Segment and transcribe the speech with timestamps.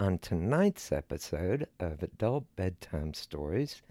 [0.00, 3.82] On tonight's episode of Adult Bedtime Stories,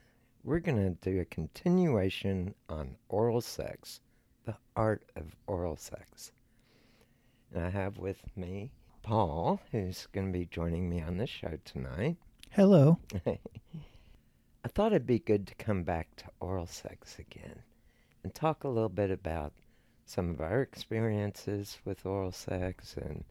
[0.43, 4.01] we're going to do a continuation on oral sex,
[4.43, 6.31] the art of oral sex.
[7.53, 8.71] And I have with me
[9.03, 12.17] Paul, who's going to be joining me on the show tonight.
[12.49, 12.97] Hello.
[13.27, 17.61] I thought it'd be good to come back to oral sex again
[18.23, 19.53] and talk a little bit about
[20.05, 23.23] some of our experiences with oral sex and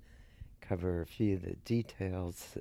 [0.69, 2.57] cover a few of the details,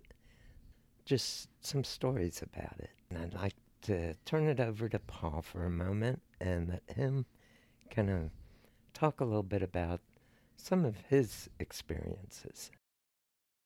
[1.06, 2.92] just some stories about it.
[3.10, 7.26] And I'd like to turn it over to Paul for a moment and let him
[7.90, 8.30] kind of
[8.94, 10.02] talk a little bit about
[10.56, 12.72] some of his experiences.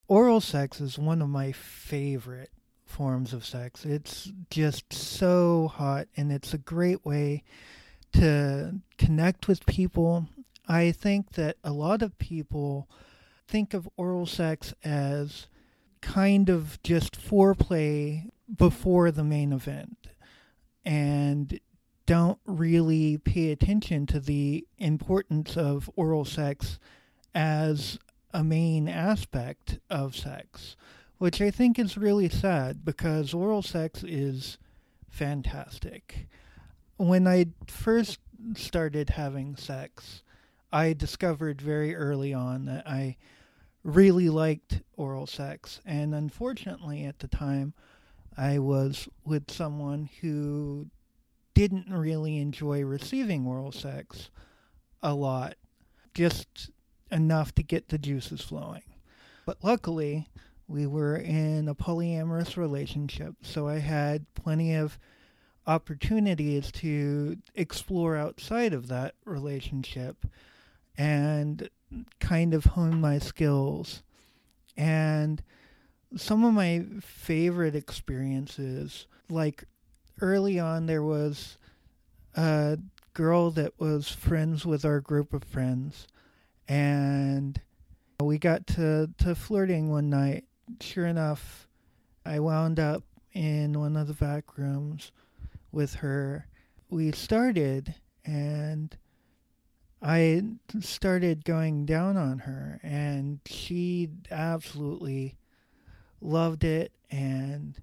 [0.08, 2.52] Oral sex is one of my favorite
[2.86, 3.86] forms of sex.
[3.86, 7.44] It's just so hot and it's a great way
[8.14, 10.28] to connect with people.
[10.68, 12.90] I think that a lot of people
[13.52, 15.48] think of oral sex as
[16.00, 20.08] kind of just foreplay before the main event
[20.86, 21.60] and
[22.06, 26.80] don't really pay attention to the importance of oral sex
[27.36, 28.00] as
[28.34, 30.78] a main aspect of sex,
[31.18, 34.58] which I think is really sad because oral sex is
[35.10, 36.30] fantastic.
[36.96, 38.20] When I first
[38.56, 40.24] started having sex,
[40.72, 43.18] I discovered very early on that I
[43.84, 45.82] really liked oral sex.
[45.86, 47.74] And unfortunately, at the time,
[48.38, 50.88] I was with someone who
[51.54, 54.30] didn't really enjoy receiving oral sex
[55.04, 55.56] a lot,
[56.14, 56.70] just
[57.12, 58.84] enough to get the juices flowing.
[59.46, 60.28] But luckily,
[60.68, 64.98] we were in a polyamorous relationship, so I had plenty of
[65.68, 70.26] opportunities to explore outside of that relationship
[70.98, 71.70] and
[72.20, 74.04] kind of hone my skills.
[74.78, 75.42] And
[76.16, 79.64] some of my favorite experiences, like
[80.22, 81.58] early on, there was
[82.36, 82.78] a
[83.14, 86.08] girl that was friends with our group of friends,
[86.68, 87.60] and
[88.22, 90.46] we got to, to flirting one night.
[90.80, 91.68] Sure enough,
[92.26, 93.04] I wound up
[93.34, 95.12] in one of the back rooms
[95.72, 96.48] with her.
[96.90, 97.96] We started,
[98.26, 98.96] and
[100.02, 100.42] I
[100.80, 105.36] started going down on her, and she absolutely
[106.20, 107.76] loved it and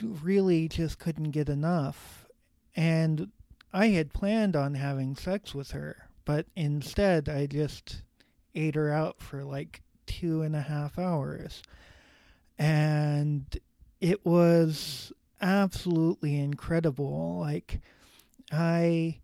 [0.00, 2.26] really just couldn't get enough.
[2.74, 3.30] And
[3.72, 8.02] I had planned on having sex with her, but instead I just
[8.54, 11.62] ate her out for like two and a half hours.
[12.58, 13.44] And
[14.00, 17.38] it was absolutely incredible.
[17.40, 17.80] Like,
[18.50, 19.18] I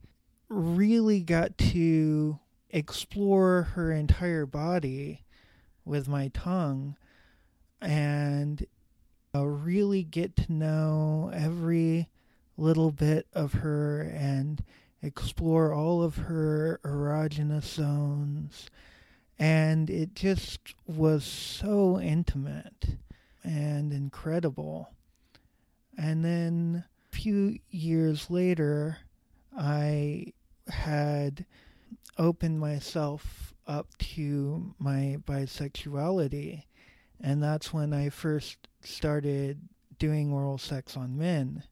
[0.49, 2.39] really got to
[2.71, 5.23] explore her entire body
[5.85, 6.97] with my tongue
[7.81, 8.67] and
[9.35, 12.09] uh, really get to know every
[12.57, 14.65] little bit of her and
[15.03, 18.67] explore all of her erogenous zones.
[19.39, 22.97] And it just was so intimate
[23.45, 24.91] and incredible.
[25.99, 28.99] And then a few years later,
[29.57, 30.33] I
[30.69, 31.45] had
[32.19, 36.65] opened myself up to my bisexuality.
[37.21, 39.69] And that's when I first started
[39.99, 41.65] doing oral sex on men.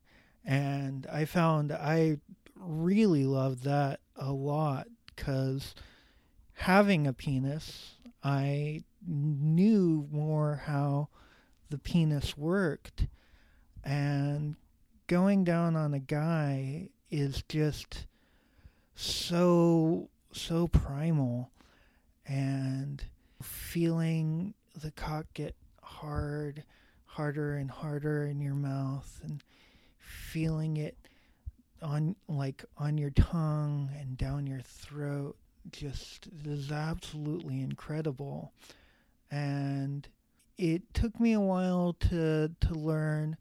[0.44, 2.18] And I found I
[2.56, 5.74] really loved that a lot because
[6.54, 11.08] having a penis, I knew more how
[11.70, 13.06] the penis worked.
[13.82, 14.56] And
[15.06, 18.06] going down on a guy is just
[18.94, 21.50] so, so primal.
[22.26, 23.02] And
[23.42, 26.64] feeling the cock get hard,
[27.04, 29.42] harder and harder in your mouth, and
[29.98, 30.96] feeling it
[31.82, 35.36] on like on your tongue and down your throat
[35.70, 38.52] just is absolutely incredible
[39.30, 40.08] and
[40.56, 43.36] it took me a while to to learn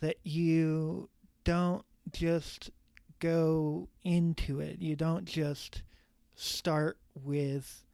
[0.00, 1.08] that you
[1.44, 2.70] don't just
[3.22, 5.82] go into it you don't just
[6.34, 7.84] start with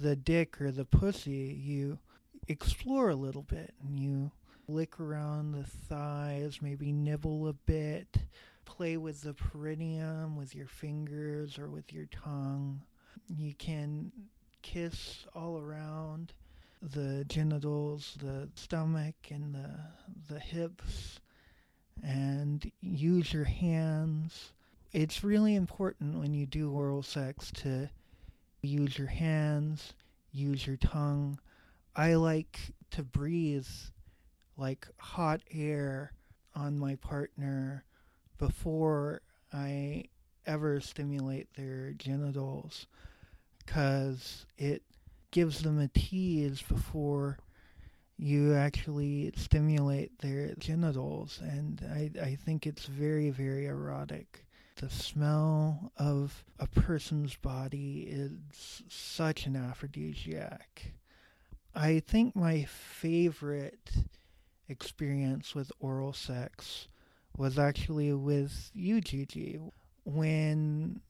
[0.00, 1.98] the dick or the pussy you
[2.48, 4.30] explore a little bit and you
[4.66, 8.16] lick around the thighs maybe nibble a bit
[8.64, 12.80] play with the perineum with your fingers or with your tongue.
[13.28, 14.10] You can
[14.62, 16.32] kiss all around
[16.80, 21.20] the genitals, the stomach, and the, the hips,
[22.02, 24.52] and use your hands.
[24.92, 27.88] It's really important when you do oral sex to
[28.60, 29.94] use your hands,
[30.32, 31.38] use your tongue.
[31.96, 32.58] I like
[32.90, 33.66] to breathe
[34.58, 36.12] like hot air
[36.54, 37.84] on my partner
[38.36, 40.04] before I
[40.44, 42.86] ever stimulate their genitals
[43.58, 44.82] because it
[45.30, 47.38] gives them a tease before
[48.18, 54.44] you actually stimulate their genitals and I, I think it's very very erotic
[54.76, 60.92] the smell of a person's body is such an aphrodisiac
[61.74, 63.90] i think my favorite
[64.68, 66.88] experience with oral sex
[67.36, 69.58] was actually with you, Gigi,
[70.04, 71.00] when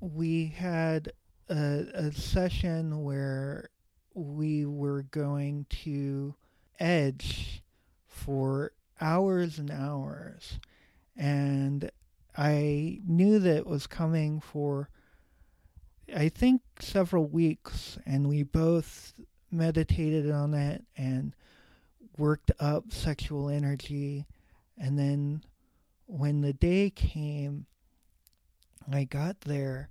[0.00, 1.12] we had
[1.48, 3.70] a, a session where
[4.14, 6.34] we were going to
[6.78, 7.62] edge
[8.06, 10.58] for hours and hours.
[11.16, 11.90] And
[12.38, 14.88] I knew that it was coming for,
[16.14, 17.98] I think, several weeks.
[18.06, 19.12] And we both
[19.50, 21.34] meditated on it and
[22.16, 24.26] worked up sexual energy
[24.78, 25.42] and then
[26.06, 27.66] when the day came,
[28.90, 29.90] I got there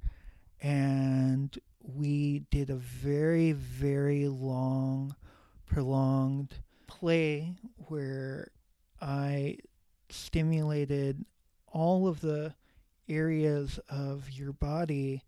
[0.61, 5.15] and we did a very, very long,
[5.65, 6.55] prolonged
[6.87, 7.55] play
[7.87, 8.51] where
[9.01, 9.57] I
[10.09, 11.25] stimulated
[11.71, 12.53] all of the
[13.09, 15.23] areas of your body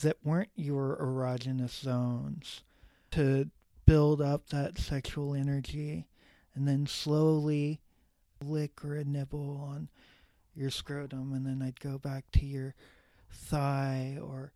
[0.00, 2.62] that weren't your erogenous zones
[3.10, 3.50] to
[3.86, 6.06] build up that sexual energy
[6.54, 7.80] and then slowly
[8.42, 9.88] lick or nibble on
[10.54, 12.74] your scrotum, and then I'd go back to your
[13.30, 14.52] thigh or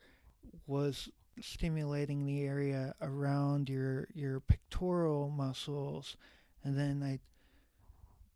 [0.67, 1.09] was
[1.41, 6.17] stimulating the area around your your pectoral muscles,
[6.63, 7.21] and then I'd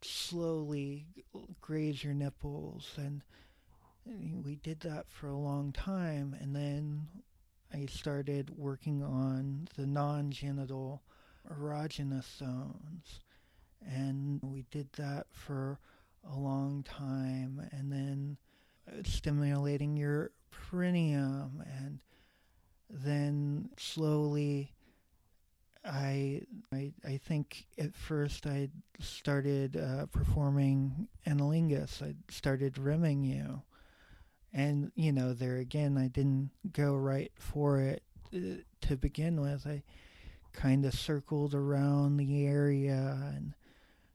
[0.01, 1.07] slowly
[1.61, 3.21] graze your nipples, and
[4.05, 7.07] we did that for a long time, and then
[7.73, 11.03] I started working on the non-genital
[11.49, 13.21] erogenous zones
[13.85, 15.79] and we did that for
[16.29, 18.37] a long time and then
[18.87, 21.99] uh, stimulating your perineum and
[22.89, 24.73] then slowly
[25.85, 26.41] I,
[26.73, 28.69] I, I think at first I
[28.99, 32.01] started uh, performing anilingus.
[32.01, 33.61] I started rimming you,
[34.53, 38.03] and you know there again I didn't go right for it
[38.35, 39.65] uh, to begin with.
[39.65, 39.83] I
[40.51, 43.53] kind of circled around the area and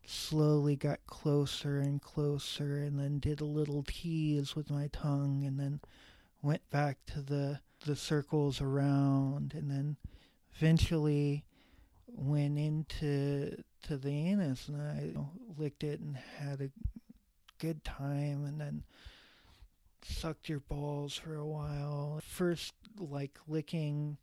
[0.07, 5.59] slowly got closer and closer and then did a little tease with my tongue and
[5.59, 5.81] then
[6.43, 9.97] went back to the the circles around and then
[10.57, 11.45] eventually
[12.15, 15.15] went into to the anus and I
[15.61, 16.71] licked it and had a
[17.59, 18.83] good time and then
[20.03, 22.21] sucked your balls for a while.
[22.27, 24.19] First like licking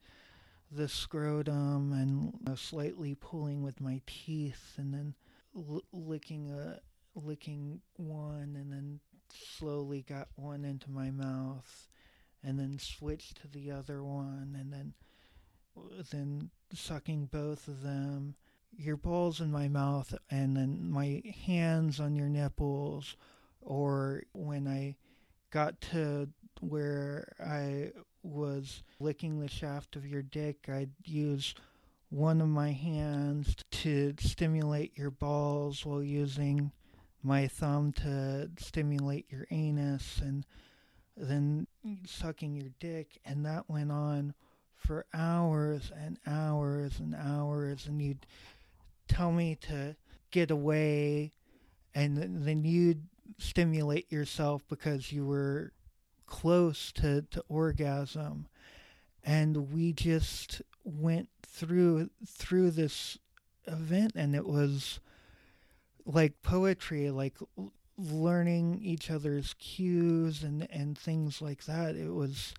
[0.72, 5.14] the scrotum and uh, slightly pulling with my teeth and then
[5.56, 6.80] l- licking a
[7.16, 9.00] licking one and then
[9.34, 11.90] slowly got one into my mouth
[12.44, 14.94] and then switched to the other one and then
[16.12, 18.36] then sucking both of them.
[18.78, 23.16] Your balls in my mouth and then my hands on your nipples
[23.62, 24.96] or when I
[25.52, 26.30] got to
[26.62, 27.92] where I
[28.24, 31.54] was licking the shaft of your dick, I'd use
[32.10, 36.72] one of my hands to stimulate your balls while using
[37.24, 40.46] my thumb to stimulate your anus and
[41.16, 41.68] then
[42.06, 44.34] sucking your dick and that went on
[44.82, 48.26] for hours and hours and hours and you'd
[49.08, 49.96] tell me to
[50.32, 51.32] get away
[51.94, 53.04] and then you'd
[53.38, 55.72] stimulate yourself because you were
[56.26, 58.48] close to, to orgasm.
[59.24, 63.18] And we just went through through this
[63.68, 65.00] event and it was
[66.06, 67.38] like poetry like
[67.98, 71.96] learning each other's cues and and things like that.
[71.96, 72.54] It was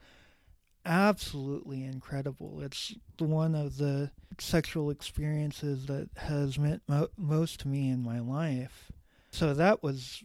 [0.84, 7.88] absolutely incredible it's one of the sexual experiences that has meant mo- most to me
[7.88, 8.90] in my life
[9.30, 10.24] so that was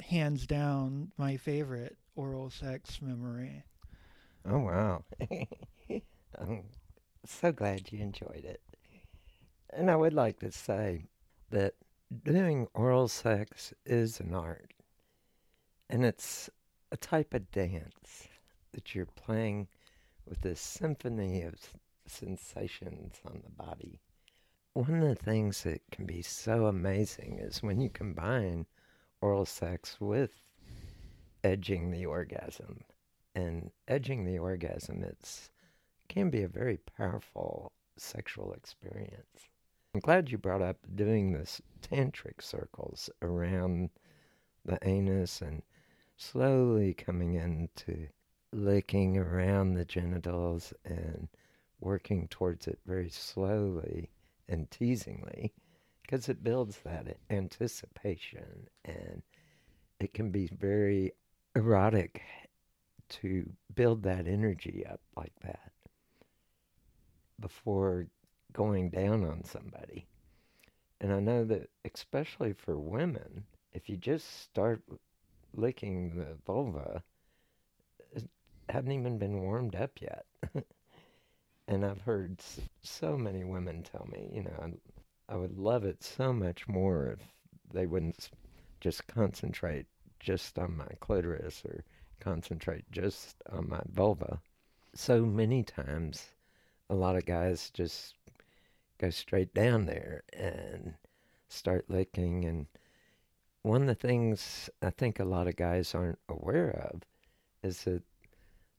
[0.00, 3.64] hands down my favorite oral sex memory
[4.46, 5.04] Oh, wow.
[6.38, 6.64] I'm
[7.24, 8.60] so glad you enjoyed it.
[9.72, 11.06] And I would like to say
[11.50, 11.74] that
[12.24, 14.72] doing oral sex is an art.
[15.88, 16.50] And it's
[16.92, 18.28] a type of dance
[18.74, 19.68] that you're playing
[20.28, 21.54] with this symphony of
[22.06, 24.00] sensations on the body.
[24.74, 28.66] One of the things that can be so amazing is when you combine
[29.20, 30.32] oral sex with
[31.42, 32.82] edging the orgasm
[33.34, 35.50] and edging the orgasm it's
[36.08, 39.48] can be a very powerful sexual experience.
[39.94, 43.90] I'm glad you brought up doing this tantric circles around
[44.64, 45.62] the anus and
[46.16, 48.08] slowly coming into
[48.54, 51.28] licking around the genitals and
[51.80, 54.10] working towards it very slowly
[54.48, 55.52] and teasingly
[56.02, 59.22] because it builds that anticipation and
[60.00, 61.12] it can be very
[61.56, 62.22] erotic
[63.08, 65.72] to build that energy up like that
[67.40, 68.06] before
[68.52, 70.06] going down on somebody.
[71.00, 74.82] And I know that, especially for women, if you just start
[75.52, 77.02] licking the vulva,
[78.68, 80.24] hadn't even been warmed up yet.
[81.68, 82.40] and I've heard
[82.82, 87.16] so many women tell me, you know, I, I would love it so much more
[87.18, 87.20] if
[87.72, 88.30] they wouldn't
[88.80, 89.86] just concentrate
[90.20, 91.84] just on my clitoris or
[92.20, 94.40] concentrate just on my vulva.
[94.94, 96.28] So many times,
[96.88, 98.14] a lot of guys just
[98.98, 100.94] go straight down there and
[101.48, 102.44] start licking.
[102.44, 102.66] And
[103.62, 107.02] one of the things I think a lot of guys aren't aware of
[107.62, 108.02] is that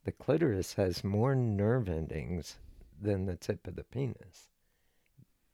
[0.06, 2.58] the clitoris has more nerve endings
[3.02, 4.50] than the tip of the penis.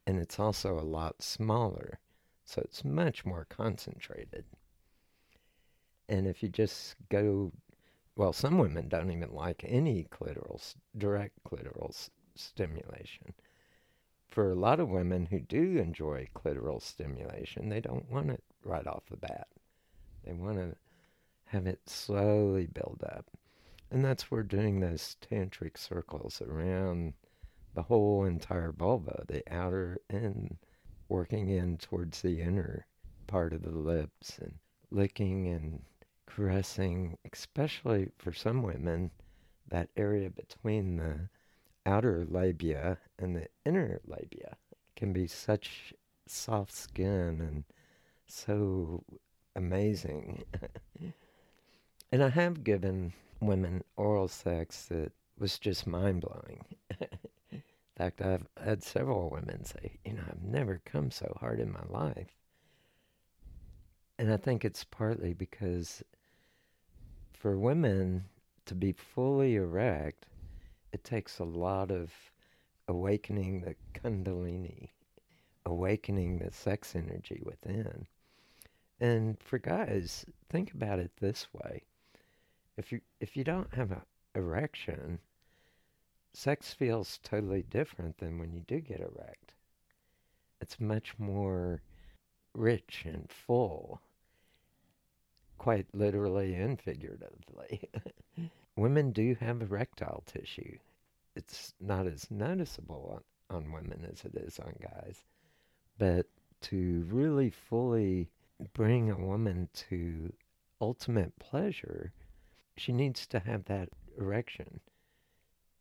[0.06, 2.00] And it's also a lot smaller,
[2.46, 4.46] so it's much more concentrated.
[6.10, 7.54] And if you just go
[8.18, 10.62] well, some women don't even like any clitoral,
[10.98, 13.34] direct clitoral stimulation.
[14.28, 18.86] For a lot of women who do enjoy clitoral stimulation, they don't want it right
[18.86, 19.48] off the bat.
[20.26, 20.76] They want to
[21.46, 23.26] have it slowly build up.
[23.92, 27.14] And that's where doing those tantric circles around
[27.74, 30.58] the whole entire vulva, the outer and
[31.10, 32.88] working in towards the inner
[33.28, 34.54] part of the lips and
[34.92, 35.84] licking and
[36.26, 39.12] caressing, especially for some women,
[39.68, 41.30] that area between the
[41.86, 44.56] outer labia and the inner labia
[44.96, 45.94] can be such
[46.28, 47.66] soft skin and
[48.28, 49.04] so
[49.56, 50.44] amazing.
[52.12, 56.64] and I have given women oral sex that was just mind blowing.
[57.52, 57.62] in
[57.98, 61.84] fact, I've had several women say, you know, I've never come so hard in my
[61.90, 62.36] life.
[64.18, 66.04] And I think it's partly because
[67.34, 68.26] for women
[68.66, 70.28] to be fully erect,
[70.94, 72.12] it takes a lot of
[72.88, 74.90] awakening the Kundalini
[75.66, 78.08] awakening the sex energy within.
[79.00, 81.84] And for guys, think about it this way.
[82.78, 84.02] If you if you don't have an
[84.36, 85.20] erection,
[86.34, 89.54] sex feels totally different than when you do get erect.
[90.62, 91.82] It's much more
[92.54, 94.02] rich and full,
[95.58, 97.90] quite literally and figuratively.
[98.76, 100.78] women do have erectile tissue.
[101.36, 105.24] It's not as noticeable on, on women as it is on guys.
[105.98, 106.28] But
[106.62, 108.30] to really fully
[108.74, 110.32] bring a woman to
[110.80, 112.12] ultimate pleasure,
[112.82, 114.80] she needs to have that erection.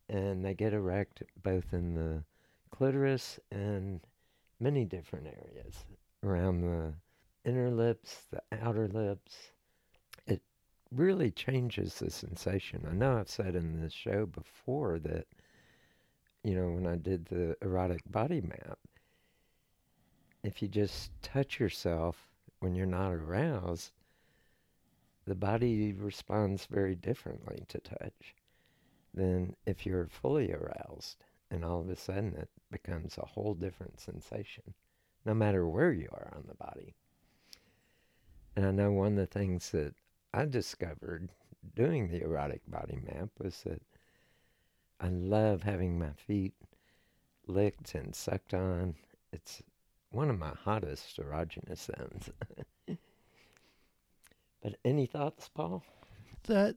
[0.08, 2.24] And they get erect both in the
[2.70, 4.00] clitoris and
[4.58, 5.86] many different areas
[6.22, 6.92] around the
[7.44, 9.34] inner lips, the outer lips.
[10.26, 10.42] It
[10.94, 12.86] really changes the sensation.
[12.88, 15.26] I know I've said in this show before that,
[16.44, 18.78] you know, when I did the erotic body map,
[20.42, 22.28] if you just touch yourself
[22.58, 23.92] when you're not aroused,
[25.26, 28.34] the body responds very differently to touch
[29.12, 31.16] than if you're fully aroused
[31.50, 34.74] and all of a sudden it becomes a whole different sensation,
[35.24, 36.94] no matter where you are on the body.
[38.56, 39.94] And I know one of the things that
[40.32, 41.30] I discovered
[41.74, 43.82] doing the erotic body map was that
[45.00, 46.54] I love having my feet
[47.46, 48.94] licked and sucked on.
[49.32, 49.62] It's
[50.10, 52.30] one of my hottest erogenous zones.
[54.62, 55.82] But any thoughts, Paul?
[56.44, 56.76] That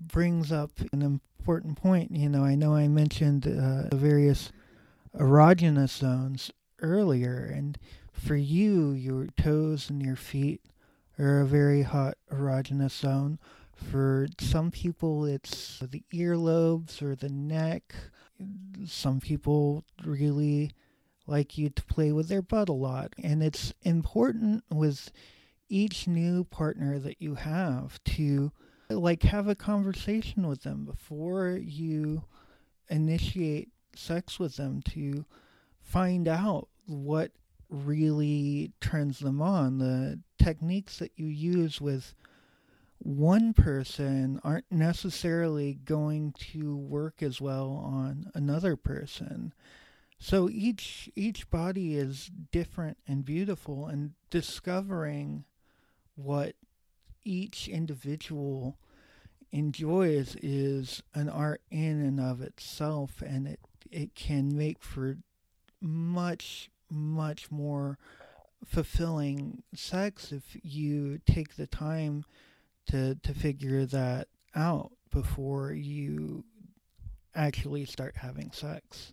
[0.00, 2.14] brings up an important point.
[2.16, 4.52] You know, I know I mentioned uh, the various
[5.16, 7.78] erogenous zones earlier, and
[8.12, 10.62] for you, your toes and your feet
[11.18, 13.38] are a very hot erogenous zone.
[13.74, 17.94] For some people, it's the earlobes or the neck.
[18.86, 20.72] Some people really
[21.26, 23.12] like you to play with their butt a lot.
[23.22, 25.12] And it's important with
[25.68, 28.52] each new partner that you have to
[28.90, 32.22] like have a conversation with them before you
[32.88, 35.24] initiate sex with them to
[35.82, 37.32] find out what
[37.68, 39.78] really turns them on.
[39.78, 42.14] The techniques that you use with
[42.98, 49.52] one person aren't necessarily going to work as well on another person.
[50.18, 55.44] So each each body is different and beautiful and discovering
[56.18, 56.54] what
[57.24, 58.76] each individual
[59.52, 65.16] enjoys is an art in and of itself and it it can make for
[65.80, 67.96] much much more
[68.66, 72.24] fulfilling sex if you take the time
[72.86, 76.44] to to figure that out before you
[77.34, 79.12] actually start having sex.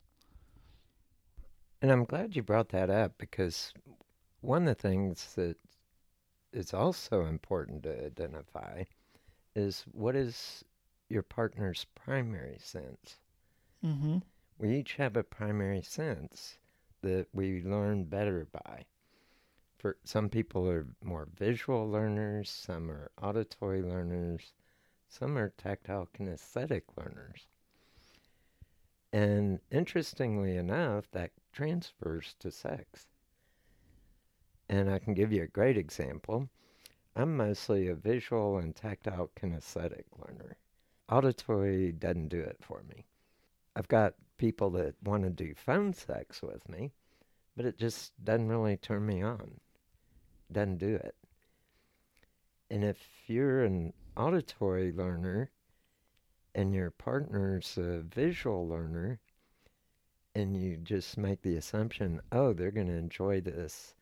[1.81, 3.71] And I'm glad you brought that up because
[4.41, 5.57] one of the things that
[6.55, 8.83] is also important to identify
[9.55, 10.63] is what is
[11.09, 13.17] your partner's primary sense.
[13.85, 14.17] Mm-hmm.
[14.57, 16.57] We each have a primary sense
[17.01, 18.85] that we learn better by.
[19.77, 24.53] For some people are more visual learners, some are auditory learners,
[25.07, 27.47] some are tactile kinesthetic learners.
[29.13, 33.07] And interestingly enough, that transfers to sex.
[34.69, 36.49] And I can give you a great example.
[37.15, 40.58] I'm mostly a visual and tactile kinesthetic learner.
[41.10, 43.06] Auditory doesn't do it for me.
[43.75, 46.91] I've got people that want to do phone sex with me,
[47.56, 49.60] but it just doesn't really turn me on.
[50.51, 51.15] Doesn't do it.
[52.69, 52.97] And if
[53.28, 55.51] you're an auditory learner
[56.56, 59.19] and your partner's a visual learner,
[60.34, 63.95] and you just make the assumption, oh, they're going to enjoy this,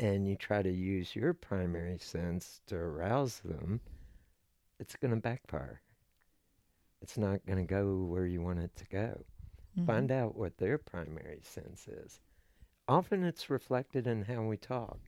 [0.00, 3.80] and you try to use your primary sense to arouse them,
[4.78, 5.80] it's going to backfire.
[7.02, 9.24] It's not going to go where you want it to go.
[9.76, 9.86] Mm-hmm.
[9.86, 12.20] Find out what their primary sense is.
[12.86, 14.98] Often it's reflected in how we talk.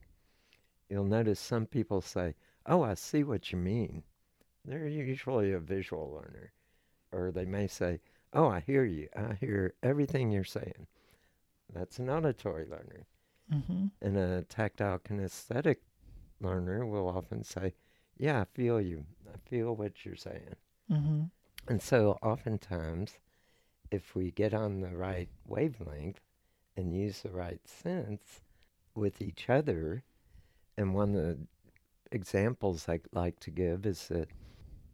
[0.89, 4.03] You'll notice some people say, Oh, I see what you mean.
[4.65, 6.51] They're usually a visual learner
[7.11, 7.99] or they may say,
[8.33, 9.09] Oh, I hear you.
[9.15, 10.87] I hear everything you're saying.
[11.73, 13.05] That's an auditory learner.
[13.53, 13.87] Mm-hmm.
[14.01, 15.77] And a tactile kinesthetic
[16.39, 17.73] learner will often say,
[18.17, 19.05] Yeah, I feel you.
[19.27, 20.55] I feel what you're saying.
[20.91, 21.23] Mm-hmm.
[21.67, 23.19] And so, oftentimes,
[23.91, 26.21] if we get on the right wavelength
[26.75, 28.41] and use the right sense
[28.95, 30.03] with each other,
[30.77, 31.37] and one of the
[32.11, 34.29] examples I like to give is that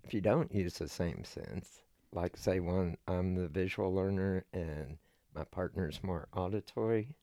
[0.04, 1.82] if you don't use the same sense,
[2.14, 4.98] like say one I'm the visual learner and
[5.36, 7.16] my partner's more auditory,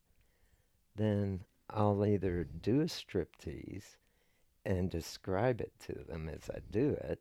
[0.96, 3.96] then I'll either do a striptease
[4.64, 7.20] and describe it to them as I do it,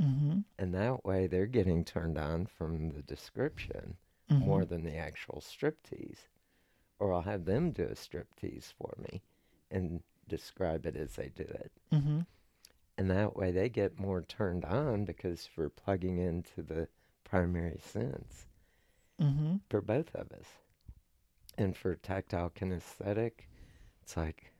[0.00, 0.38] Mm-hmm.
[0.60, 3.96] and that way they're getting turned on from the description
[4.30, 6.28] more than the actual striptease.
[7.00, 9.22] Or I'll have them do a striptease for me
[9.72, 11.72] and describe it as they do it.
[11.92, 12.20] Mm-hmm.
[12.96, 16.86] And that way they get more turned on because we're plugging into the
[17.24, 18.46] primary sense
[19.20, 19.56] Mm-hmm.
[19.68, 20.46] for both of us.
[21.58, 23.32] And for tactile kinesthetic,
[24.02, 24.52] it's like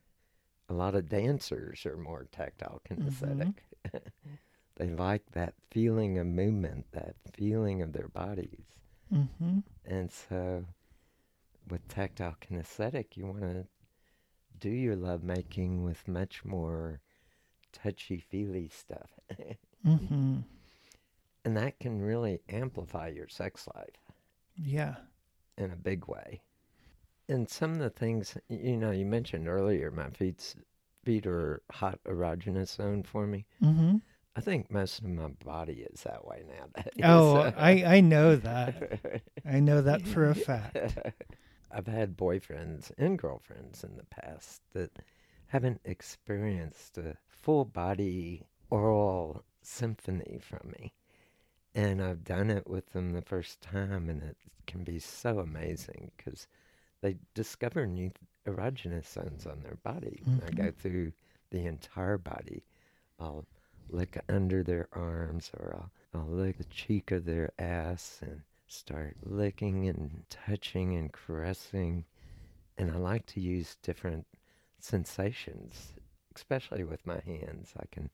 [0.68, 3.54] a lot of dancers are more tactile kinesthetic.
[4.76, 8.64] they like that feeling of movement, that feeling of their bodies.
[9.12, 9.58] Mm-hmm.
[9.84, 10.64] And so
[11.70, 13.66] with tactile kinesthetic, you want to
[14.58, 17.00] do your love making with much more
[17.72, 19.10] touchy feely stuff.
[19.86, 20.38] Mm-hmm.
[21.44, 24.12] and that can really amplify your sex life
[24.56, 24.96] Yeah.
[25.56, 26.42] in a big way.
[27.28, 30.56] And some of the things, you know, you mentioned earlier, my feet's,
[31.04, 33.46] feet are hot erogenous zone for me.
[33.62, 33.96] Mm-hmm.
[34.36, 36.92] I think most of my body is that way nowadays.
[37.02, 39.00] Oh, I I know that.
[39.44, 40.76] I know that for a fact.
[41.70, 45.00] I've had boyfriends and girlfriends in the past that
[45.48, 50.92] haven't experienced a full body oral symphony from me.
[51.74, 54.36] And I've done it with them the first time, and it
[54.66, 56.46] can be so amazing because
[57.00, 58.10] they discover new
[58.46, 60.22] erogenous zones on their body.
[60.46, 60.80] I go mm-hmm.
[60.80, 61.12] through
[61.50, 62.64] the entire body.
[63.20, 63.46] I'll
[63.88, 65.76] look under their arms, or
[66.14, 72.04] I'll, I'll lick the cheek of their ass and start licking and touching and caressing.
[72.76, 74.26] And I like to use different
[74.78, 75.94] sensations,
[76.36, 77.72] especially with my hands.
[77.78, 78.10] I can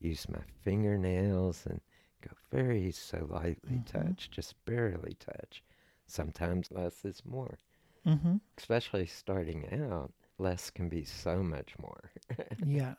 [0.00, 1.80] use my fingernails and
[2.22, 3.98] go very so lightly mm-hmm.
[3.98, 5.62] touch, just barely touch.
[6.06, 7.58] Sometimes less is more.
[8.06, 8.36] Mm-hmm.
[8.58, 12.10] Especially starting out, less can be so much more.
[12.66, 12.94] Yeah.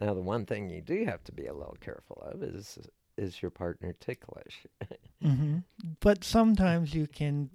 [0.00, 2.78] now, the one thing you do have to be a little careful of is
[3.16, 4.66] is your partner ticklish?
[5.24, 5.58] Mm-hmm.
[6.00, 7.48] But sometimes you can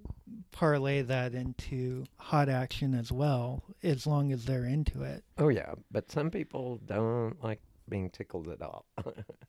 [0.51, 5.23] parlay that into hot action as well, as long as they're into it.
[5.37, 8.85] oh yeah, but some people don't like being tickled at all.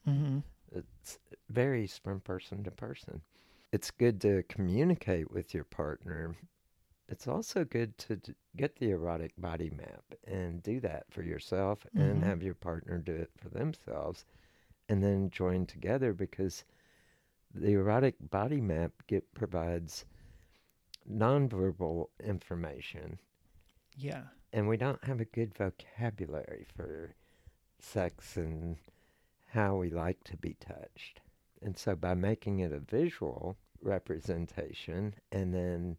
[0.07, 0.39] Mm-hmm.
[0.75, 0.85] It
[1.49, 3.23] varies from person to person.
[3.73, 6.35] It's good to communicate with your partner.
[7.09, 11.87] It's also good to d- get the erotic body map and do that for yourself
[11.97, 12.25] and Mhm.
[12.25, 14.25] have your partner do it for themselves
[14.89, 16.65] and then join together because
[17.55, 20.05] the erotic body map get, provides
[21.09, 23.19] nonverbal information
[23.97, 24.25] Yeah.
[24.53, 27.15] and we don't have a good vocabulary for
[27.79, 28.77] sex and
[29.49, 31.21] how we like to be touched.
[31.63, 35.97] And so by making it a visual representation and then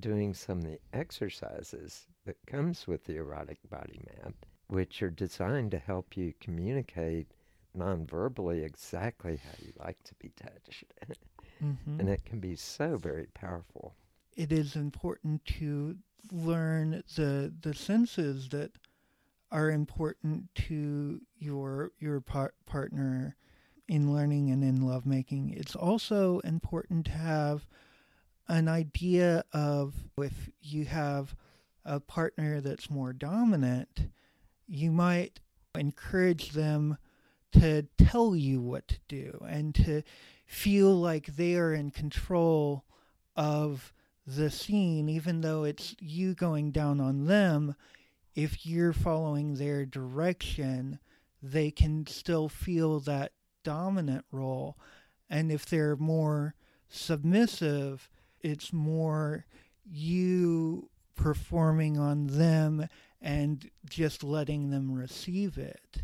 [0.00, 4.34] doing some of the exercises that comes with the erotic body map,
[4.68, 7.28] which are designed to help you communicate
[7.74, 10.84] non-verbally exactly how you like to be touched.
[11.62, 12.00] Mm-hmm.
[12.00, 13.94] and it can be so very powerful.
[14.36, 15.96] it is important to
[16.32, 18.72] learn the the senses that
[19.52, 23.36] are important to your your par- partner
[23.88, 25.50] in learning and in lovemaking.
[25.56, 27.66] It's also important to have
[28.48, 31.34] an idea of if you have
[31.84, 34.08] a partner that's more dominant,
[34.66, 35.40] you might
[35.74, 36.98] encourage them
[37.52, 40.02] to tell you what to do and to
[40.46, 42.84] feel like they are in control
[43.36, 43.92] of
[44.26, 47.74] the scene, even though it's you going down on them.
[48.34, 50.98] If you're following their direction,
[51.42, 54.76] they can still feel that dominant role.
[55.28, 56.54] And if they're more
[56.88, 58.08] submissive,
[58.44, 59.46] it's more
[59.90, 62.86] you performing on them
[63.20, 66.02] and just letting them receive it.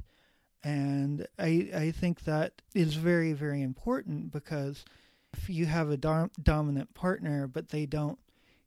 [0.64, 4.84] And I, I think that is very, very important because
[5.34, 8.18] if you have a dom- dominant partner, but they don't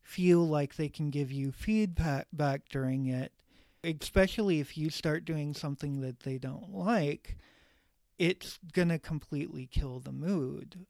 [0.02, 3.32] feel like they can give you feedback back during it,
[3.82, 7.36] especially if you start doing something that they don't like,
[8.18, 10.86] it's going to completely kill the mood.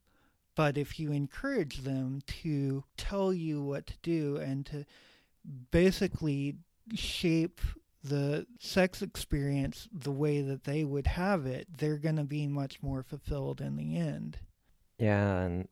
[0.55, 4.85] But if you encourage them to tell you what to do and to
[5.71, 6.55] basically
[6.93, 7.59] shape
[8.03, 12.81] the sex experience the way that they would have it, they're going to be much
[12.81, 14.37] more fulfilled in the end.
[14.97, 15.67] Yeah, and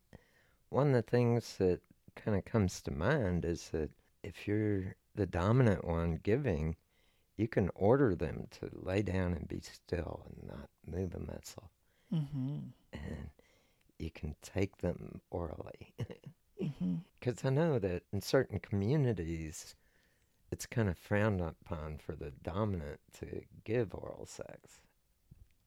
[0.70, 1.80] one of the things that
[2.16, 3.92] kind of comes to mind is that
[4.24, 6.76] if you're the dominant one giving,
[7.38, 11.70] you can order them to lay down and be still and not move a muscle.
[12.14, 12.58] Mm-hmm.
[12.94, 13.30] And
[14.00, 15.94] you can take them orally.
[16.62, 16.96] Mm-hmm.
[17.20, 19.76] Because I know that in certain communities,
[20.52, 24.82] it's kind of frowned upon for the dominant to give oral sex.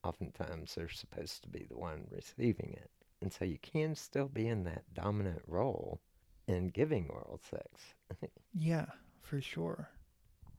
[0.05, 2.91] Oftentimes they're supposed to be the one receiving it.
[3.21, 6.01] And so you can still be in that dominant role
[6.47, 8.31] in giving oral sex.
[8.55, 8.87] yeah,
[9.23, 9.89] for sure.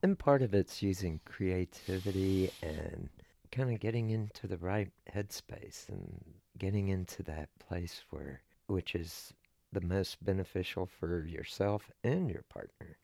[0.02, 3.08] And part of it's using creativity and
[3.50, 6.22] kind of getting into the right headspace and
[6.58, 9.32] getting into that place where, which is
[9.72, 12.96] the most beneficial for yourself and your partner.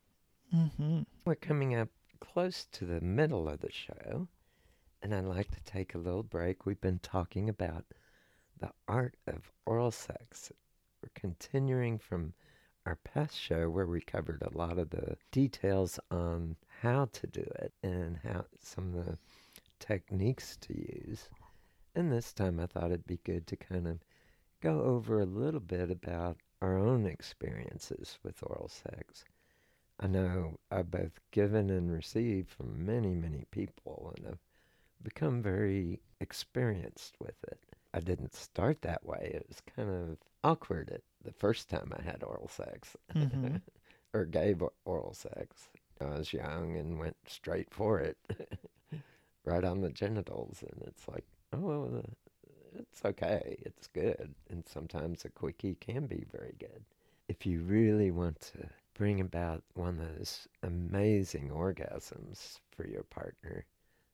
[0.55, 1.03] Mm-hmm.
[1.25, 1.89] We're coming up
[2.21, 4.29] close to the middle of the show,
[5.03, 6.65] and I'd like to take a little break.
[6.65, 7.85] We've been talking about
[8.59, 10.51] the art of oral sex.
[11.03, 12.33] We're continuing from
[12.87, 17.41] our past show where we covered a lot of the details on how to do
[17.41, 19.19] it and how some of the
[19.81, 21.29] techniques to use.
[21.95, 24.01] And this time I thought it'd be good to kind of
[24.61, 29.25] go over a little bit about our own experiences with oral sex.
[30.01, 34.39] I know I've both given and received from many, many people and have
[35.03, 37.61] become very experienced with it.
[37.95, 39.33] I didn't start that way.
[39.35, 43.61] It was kind of awkward at the first time I had oral sex Mhm.
[44.15, 45.69] or gave oral sex.
[46.01, 48.19] I was young and went straight for it,
[49.45, 51.25] right on the genitals, and it's like,
[51.55, 56.85] oh, uh, it's okay, it's good, and sometimes a quickie can be very good.
[57.29, 63.65] If you really want to bring about one of those amazing orgasms for your partner,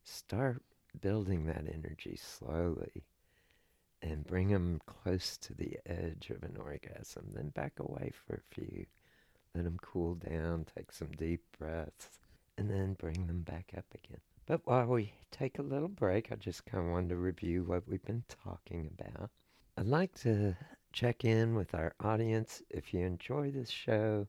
[0.04, 0.62] start
[1.00, 3.04] building that energy slowly
[4.02, 7.30] and bring them close to the edge of an orgasm.
[7.34, 8.86] Then back away for a few.
[9.54, 12.20] Let them cool down, take some deep breaths,
[12.56, 14.20] and then bring them back up again.
[14.50, 17.86] But while we take a little break, I just kind of wanted to review what
[17.86, 19.30] we've been talking about.
[19.78, 20.56] I'd like to
[20.92, 22.60] check in with our audience.
[22.68, 24.26] If you enjoy this show,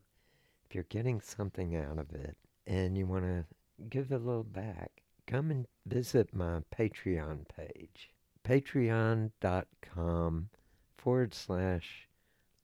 [0.63, 3.45] if you're getting something out of it, and you want to
[3.89, 4.91] give a little back,
[5.25, 8.11] come and visit my Patreon page
[8.43, 9.39] patreon.com
[10.99, 12.07] forward slash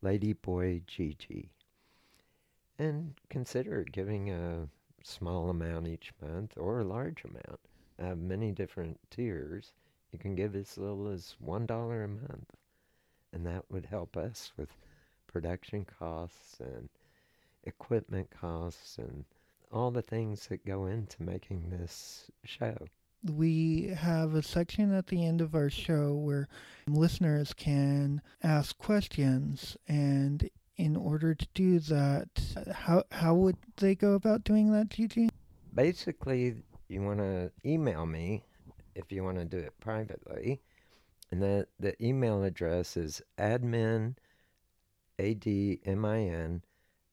[0.04, 1.50] ladyboygg
[2.78, 4.67] and consider giving a
[5.08, 7.60] small amount each month or a large amount.
[8.00, 9.74] Have many different tiers.
[10.12, 12.56] You can give as little as $1 a month,
[13.34, 14.70] and that would help us with
[15.26, 16.89] production costs and
[17.63, 19.26] equipment costs and
[19.72, 22.88] all the things that go into making this show
[23.24, 26.48] we have a section at the end of our show where
[26.88, 32.30] listeners can ask questions and in order to do that
[32.72, 35.30] how how would they go about doing that Gigi?
[35.74, 38.44] basically you want to email me
[38.96, 40.62] if you want to do it privately
[41.32, 44.16] and the the email address is admin
[45.20, 46.62] a-d-m-i-n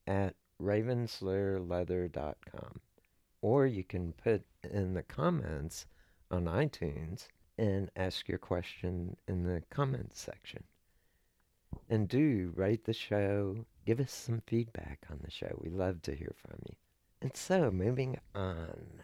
[0.06, 2.80] at ravenslayerleather.com
[3.40, 5.86] or you can put in the comments
[6.30, 7.26] on iTunes
[7.58, 10.64] and ask your question in the comments section.
[11.88, 15.58] And do rate the show, give us some feedback on the show.
[15.60, 16.74] We love to hear from you.
[17.20, 19.00] And so, moving on,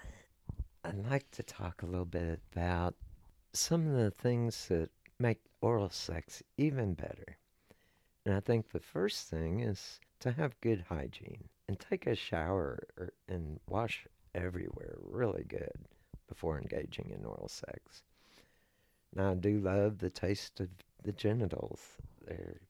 [0.84, 2.94] I'd like to talk a little bit about
[3.52, 7.36] some of the things that make oral sex even better.
[8.24, 12.86] And I think the first thing is to have good hygiene and take a shower
[12.96, 15.72] or, and wash everywhere really good
[16.28, 18.02] before engaging in oral sex.
[19.14, 20.68] Now, I do love the taste of
[21.02, 21.80] the genitals.
[22.26, 22.60] They're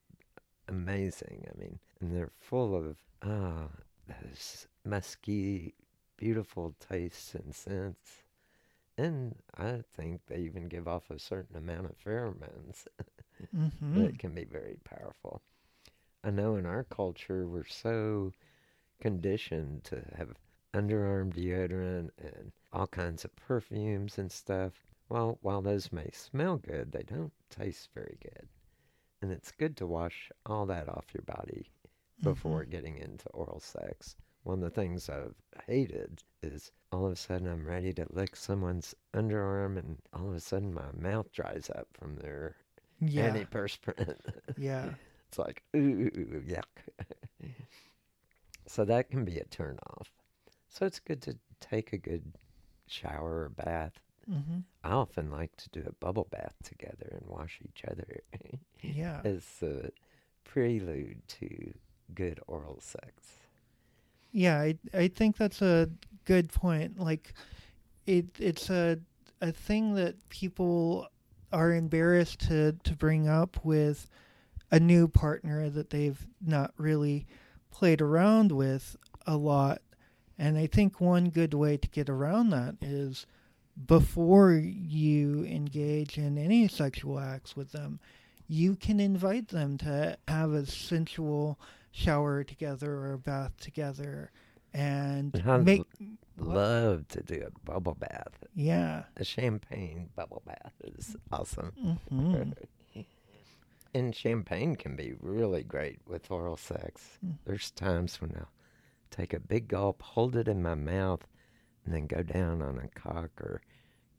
[0.67, 1.47] amazing.
[1.53, 3.69] I mean, and they're full of, ah,
[4.07, 5.73] those musky,
[6.17, 8.23] beautiful tastes and scents.
[8.97, 12.87] And I think they even give off a certain amount of pheromones
[13.55, 14.05] Mm-hmm.
[14.05, 15.41] that can be very powerful.
[16.23, 18.33] I know in our culture, we're so
[18.99, 20.35] conditioned to have
[20.73, 24.73] underarm deodorant and all kinds of perfumes and stuff.
[25.09, 28.47] Well, while those may smell good, they don't taste very good.
[29.21, 32.29] And it's good to wash all that off your body mm-hmm.
[32.29, 34.15] before getting into oral sex.
[34.43, 35.35] One of the things I've
[35.67, 40.35] hated is all of a sudden I'm ready to lick someone's underarm and all of
[40.35, 42.55] a sudden my mouth dries up from their
[42.99, 43.29] Yeah.
[43.29, 44.19] antiperspirant.
[44.57, 44.93] Yeah.
[45.31, 46.09] It's like, ooh,
[46.45, 46.65] yuck.
[48.67, 50.11] so that can be a turn off.
[50.67, 52.33] So it's good to take a good
[52.87, 53.93] shower or bath.
[54.29, 54.59] Mm-hmm.
[54.83, 58.21] I often like to do a bubble bath together and wash each other
[58.81, 59.21] Yeah.
[59.25, 59.89] as a
[60.43, 61.73] prelude to
[62.13, 63.37] good oral sex.
[64.31, 65.89] Yeah, I I think that's a
[66.25, 66.99] good point.
[66.99, 67.33] Like
[68.05, 68.99] it it's a
[69.41, 71.07] a thing that people
[71.51, 74.07] are embarrassed to to bring up with
[74.71, 77.25] a new partner that they've not really
[77.71, 78.95] played around with
[79.27, 79.81] a lot
[80.37, 83.25] And I think one good way to get around that is
[83.85, 87.99] before you engage in any sexual acts with them,
[88.47, 91.59] you can invite them to have a sensual
[91.91, 94.31] shower together or a bath together
[94.73, 95.83] and I make
[96.37, 98.43] love to do a bubble bath.
[98.55, 101.99] yeah A champagne bubble bath is awesome.
[102.09, 102.51] hmm
[103.93, 107.19] and champagne can be really great with oral sex.
[107.25, 107.33] Mm.
[107.45, 108.51] There's times when I'll
[109.09, 111.27] take a big gulp, hold it in my mouth,
[111.85, 113.61] and then go down on a cock or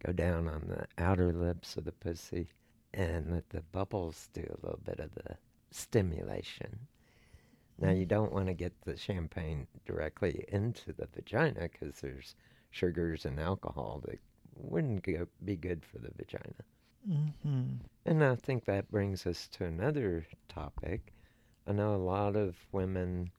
[0.05, 2.49] go down on the outer lips of the pussy
[2.95, 5.37] and let the bubbles do a little bit of the
[5.71, 6.79] stimulation.
[7.79, 12.37] Now, you don't want to get the champagne directly into the vagina because there's
[12.71, 14.21] sugars and alcohol that
[14.57, 16.65] wouldn't go, be good for the vagina.
[17.07, 21.13] hmm And I think that brings us to another topic.
[21.67, 23.31] I know a lot of women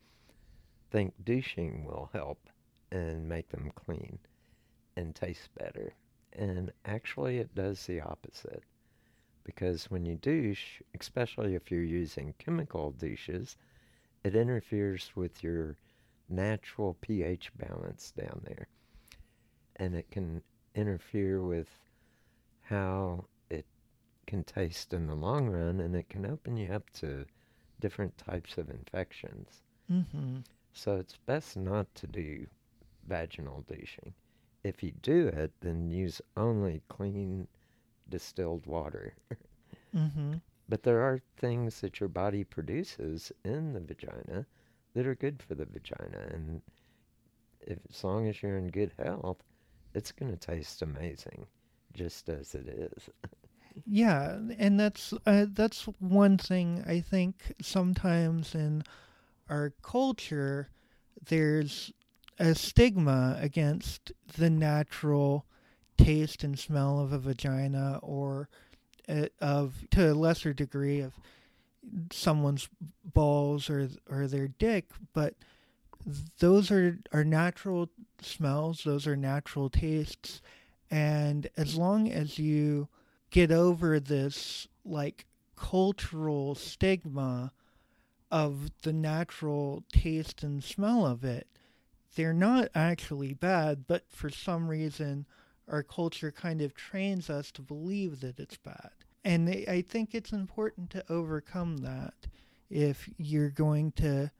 [0.91, 2.49] think douching will help
[2.93, 4.19] and make them clean
[4.95, 5.95] and taste better.
[6.33, 8.63] And actually, it does the opposite.
[9.43, 13.57] Because when you douche, especially if you're using chemical douches,
[14.23, 15.75] it interferes with your
[16.29, 18.67] natural pH balance down there.
[19.75, 20.43] And it can
[20.75, 21.67] interfere with
[22.61, 23.65] how it
[24.27, 27.25] can taste in the long run, and it can open you up to
[27.79, 29.63] different types of infections.
[29.87, 30.37] hmm
[30.73, 32.47] So it's best not to do
[33.07, 34.13] vaginal douching.
[34.63, 37.47] If you do it, then use only clean
[38.09, 39.15] distilled water.
[39.93, 44.45] hmm But there are things that your body produces in the vagina
[44.93, 46.61] that are good for the vagina, and
[47.61, 49.43] if, as long as you're in good health,
[49.93, 51.47] it's going to taste amazing,
[51.93, 53.09] just as it is.
[53.85, 58.83] Yeah, and that's uh, that's one thing I think sometimes in
[59.49, 60.69] our culture
[61.27, 61.91] there's
[62.39, 65.45] a stigma against the natural
[65.97, 68.49] taste and smell of a vagina or
[69.07, 71.13] uh, of to a lesser degree of
[72.11, 72.69] someone's
[73.03, 75.35] balls or or their dick, but
[76.39, 77.89] those are are natural
[78.21, 80.41] smells, those are natural tastes,
[80.89, 82.87] and as long as you
[83.29, 87.51] get over this like cultural stigma
[88.31, 91.47] of the natural taste and smell of it.
[92.15, 95.25] They're not actually bad, but for some reason,
[95.67, 98.91] our culture kind of trains us to believe that it's bad.
[99.23, 102.27] And I I think it's important to overcome that
[102.69, 104.31] if you're going to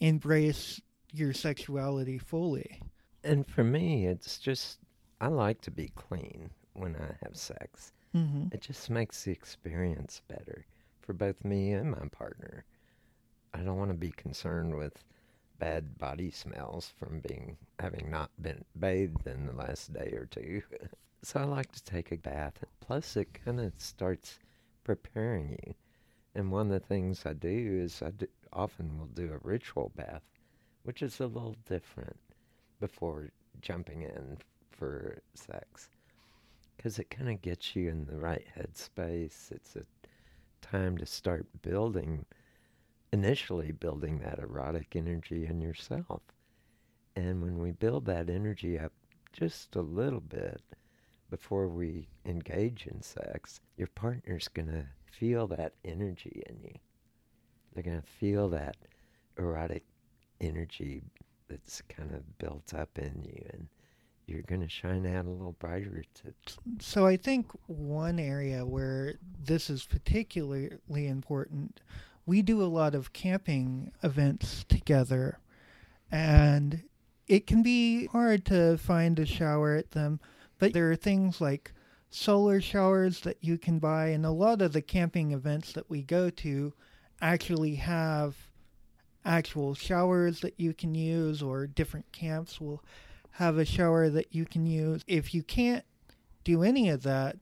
[0.00, 0.80] embrace
[1.12, 2.82] your sexuality fully.
[3.24, 4.78] And for me, it's just,
[5.20, 7.92] I like to be clean when I have sex.
[8.12, 10.64] hmm It just makes the experience better
[11.00, 12.64] for both me and my partner.
[13.52, 15.02] I don't want to be concerned with
[15.58, 20.62] bad body smells from being having not been bathed in the last day or two.
[21.22, 22.64] so I like to take a bath.
[22.80, 24.38] Plus, it kind of starts
[24.84, 25.74] preparing you.
[26.34, 29.92] And one of the things I do is I do, often will do a ritual
[29.96, 30.22] bath,
[30.84, 32.18] which is a little different
[32.80, 34.38] before jumping in
[34.70, 35.90] for sex
[36.78, 39.50] because it kind of gets you in the right headspace.
[39.50, 39.82] It's a
[40.62, 42.24] time to start building,
[43.12, 46.22] initially building that erotic energy in yourself.
[47.16, 48.92] And when we build that energy up
[49.32, 50.62] just a little bit
[51.30, 56.74] before we engage in sex, your partner's going to feel that energy in you.
[57.74, 58.76] They're going to feel that
[59.36, 59.84] erotic
[60.40, 61.02] energy
[61.48, 63.44] that's kind of built up in you.
[63.52, 63.68] And
[64.26, 66.34] you're going to shine out a little brighter to
[66.80, 71.80] So I think one area where this is particularly important,
[72.28, 75.38] we do a lot of camping events together,
[76.12, 76.82] and
[77.26, 80.20] it can be hard to find a shower at them,
[80.58, 81.72] but there are things like
[82.10, 86.02] solar showers that you can buy, and a lot of the camping events that we
[86.02, 86.74] go to
[87.22, 88.36] actually have
[89.24, 92.84] actual showers that you can use, or different camps will
[93.30, 95.02] have a shower that you can use.
[95.06, 95.84] If you can't
[96.44, 97.36] do any of that,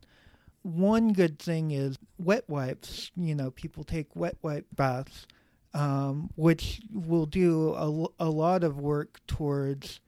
[0.66, 3.12] one good thing is wet wipes.
[3.16, 5.26] You know, people take wet wipe baths,
[5.72, 10.00] um, which will do a, a lot of work towards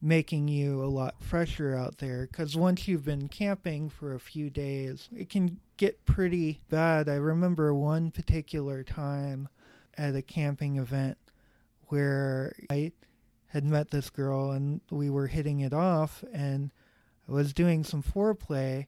[0.00, 2.26] making you a lot fresher out there.
[2.30, 7.10] Because once you've been camping for a few days, it can get pretty bad.
[7.10, 9.48] I remember one particular time
[9.98, 11.18] at a camping event
[11.88, 12.92] where I
[13.48, 16.70] had met this girl and we were hitting it off and
[17.28, 18.86] I was doing some foreplay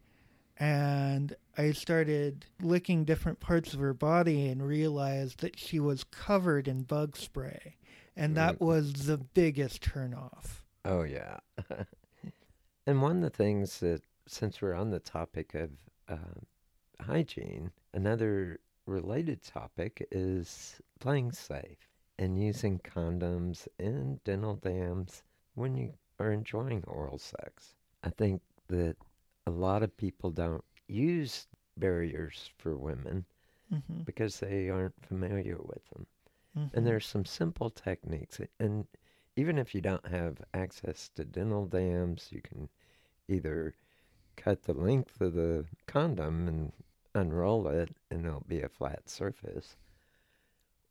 [0.59, 6.66] and I started licking different parts of her body and realized that she was covered
[6.66, 7.76] in bug spray.
[8.16, 10.62] And that was the biggest turnoff.
[10.84, 11.38] Oh, yeah.
[12.86, 15.70] and one of the things that, since we're on the topic of
[16.09, 16.46] um
[17.00, 21.88] hygiene, another related topic is playing safe
[22.18, 25.22] and using condoms and dental dams
[25.54, 27.74] when you are enjoying oral sex.
[28.02, 28.96] I think that
[29.49, 31.46] a lot of people don't use
[31.76, 33.24] barriers for women
[33.70, 36.07] hmm because they aren't familiar with them.
[36.55, 38.40] hmm And there's some simple techniques.
[38.61, 38.86] And
[39.36, 42.68] even if you don't have access to dental dams, you can
[43.28, 43.74] either
[44.36, 46.72] cut the length of the condom and
[47.14, 49.76] unroll it, and it'll be a flat surface.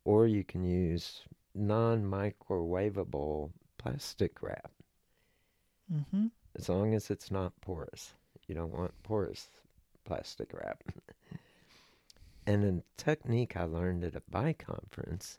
[0.05, 4.71] Or you can use non microwavable plastic wrap,
[5.89, 8.13] hmm as long as it's not porous.
[8.47, 9.49] You don't want porous
[10.05, 10.83] plastic wrap.
[12.45, 15.37] and a technique I learned at a bi conference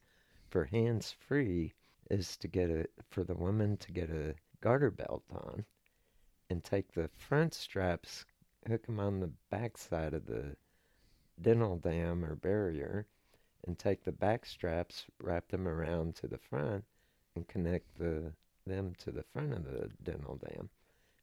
[0.50, 1.72] for hands free
[2.10, 5.64] is to get a for the woman to get a garter belt on
[6.50, 8.26] and take the front straps,
[8.66, 10.56] hook them on the back side of the
[11.40, 13.06] dental dam or barrier,
[13.66, 16.84] and take the back straps, wrap them around to the front,
[17.34, 18.32] and connect the
[18.66, 20.68] them to the front of the dental dam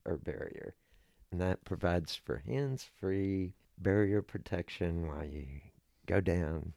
[0.06, 0.74] or barrier.
[1.36, 5.60] And that provides for hands free barrier protection while you
[6.06, 6.76] go down.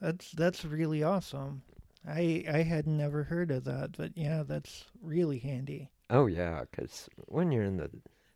[0.00, 1.62] That's that's really awesome.
[2.06, 5.88] I I had never heard of that, but yeah, that's really handy.
[6.10, 7.90] Oh, yeah, because when you're in the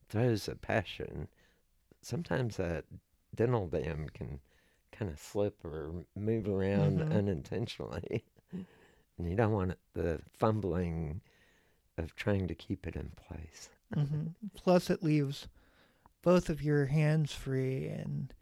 [0.08, 1.28] throes of passion,
[2.02, 2.86] sometimes that
[3.34, 4.40] dental dam can
[4.92, 7.10] kind of slip or move around Mhm.
[7.10, 8.24] unintentionally.
[9.18, 11.22] and you don't want the fumbling
[11.98, 13.70] of trying to keep it in place.
[13.94, 15.48] Hmm Plus, it leaves
[16.22, 18.34] both of your hands free and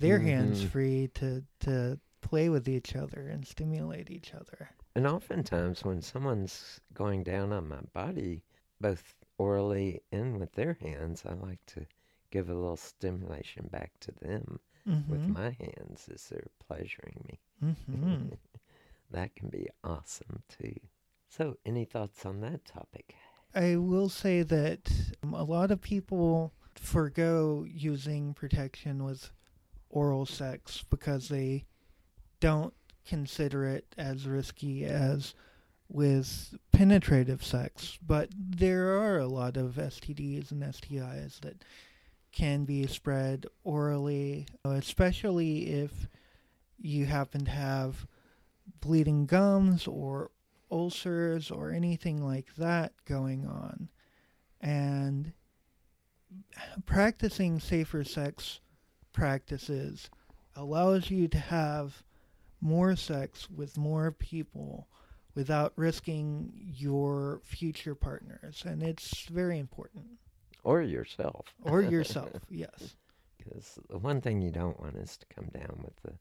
[0.00, 0.62] their hands Mhm.
[0.62, 4.70] free to to play with each other and stimulate each other.
[4.94, 8.42] And oftentimes, when someone's going down on my body,
[8.80, 11.84] both orally and with their hands, I like to
[12.30, 14.60] give a little stimulation back to them
[15.06, 17.40] with hmm my hands as they're pleasuring me.
[17.60, 18.32] hmm
[19.10, 20.76] that can be awesome too.
[21.28, 23.14] So, any thoughts on that topic?
[23.54, 24.90] I will say that
[25.22, 29.30] um, a lot of people forego using protection with
[29.90, 31.64] oral sex because they
[32.40, 32.72] don't
[33.06, 35.34] consider it as risky as
[35.88, 37.98] with penetrative sex.
[38.04, 41.62] But there are a lot of STDs and STIs that
[42.32, 46.08] can be spread orally, especially if
[46.78, 48.06] you happen to have
[48.80, 50.30] bleeding gums or
[50.72, 53.88] ulcers or anything like that going on.
[54.60, 55.32] And
[56.86, 58.60] practicing safer sex
[59.12, 60.08] practices
[60.56, 62.02] allows you to have
[62.60, 64.88] more sex with more people
[65.34, 68.62] without risking your future partners.
[68.66, 70.04] And it's very important.
[70.64, 71.46] Or yourself.
[71.64, 72.96] Or yourself, yes.
[73.36, 76.12] Because the one thing you don't want is to come down with the,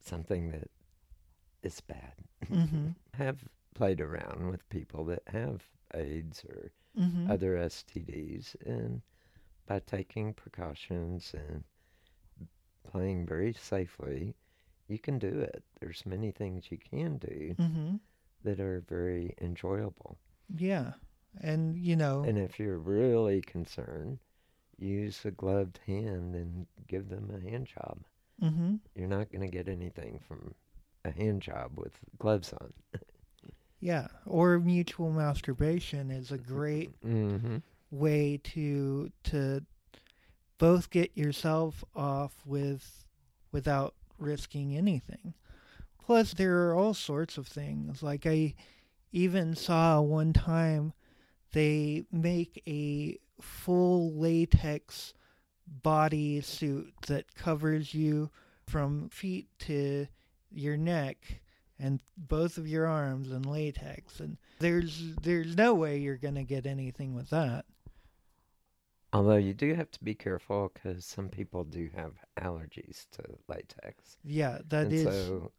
[0.00, 0.70] something that
[1.64, 2.14] is bad.
[2.48, 9.02] hmm have played around with people that have AIDS or hmm other STDs, and
[9.66, 11.64] by taking precautions and
[12.84, 14.36] playing very safely,
[14.88, 15.64] you can do it.
[15.80, 17.96] There's many things you can do hmm
[18.42, 20.18] that are very enjoyable.
[20.56, 20.94] Yeah.
[21.40, 24.18] And, you know, And if you're really concerned,
[24.76, 28.04] use a gloved hand and give them a hand job.
[28.40, 30.54] hmm You're not going to get anything from
[31.04, 32.72] a hand job with gloves on.
[33.80, 34.08] yeah.
[34.26, 37.58] Or mutual masturbation is a great Mm-hmm.
[37.90, 39.64] way to to
[40.58, 43.04] both get yourself off with
[43.52, 45.34] without risking anything.
[46.04, 48.02] Plus there are all sorts of things.
[48.02, 48.54] Like I
[49.12, 50.92] even saw one time
[51.52, 55.14] they make a full latex
[55.66, 58.30] body suit that covers you
[58.66, 60.06] from feet to
[60.54, 61.40] your neck
[61.78, 66.44] and both of your arms in latex and there's there's no way you're going to
[66.44, 67.64] get anything with that.
[69.12, 74.16] Although you do have to be careful because some people do have allergies to latex.
[74.24, 75.04] Yeah, that and is.
[75.04, 75.52] so,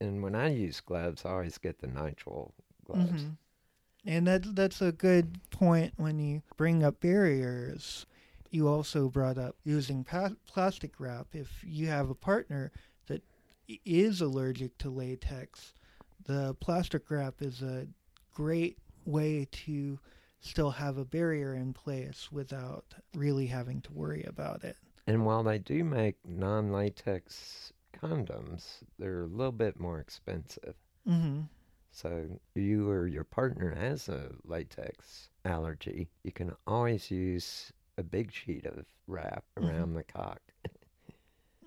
[0.00, 2.52] and when I use gloves, I always get the nitrile
[2.84, 3.24] gloves.
[3.24, 3.36] Mhm.
[4.06, 8.06] And that that's a good point when you bring up barriers.
[8.50, 11.34] You also brought up using pa- plastic wrap.
[11.34, 12.70] If you have a partner
[13.84, 15.74] is allergic to latex,
[16.24, 17.86] the plastic wrap is a
[18.32, 19.98] great way to
[20.40, 22.84] still have a barrier in place without
[23.14, 24.76] really having to worry about it.
[25.06, 30.74] And while they do make non latex condoms, they're a little bit more expensive.
[31.08, 31.42] Mm-hmm.
[31.92, 38.32] So you or your partner has a latex allergy, you can always use a big
[38.32, 39.68] sheet of wrap Mhm.
[39.68, 40.40] around the cock.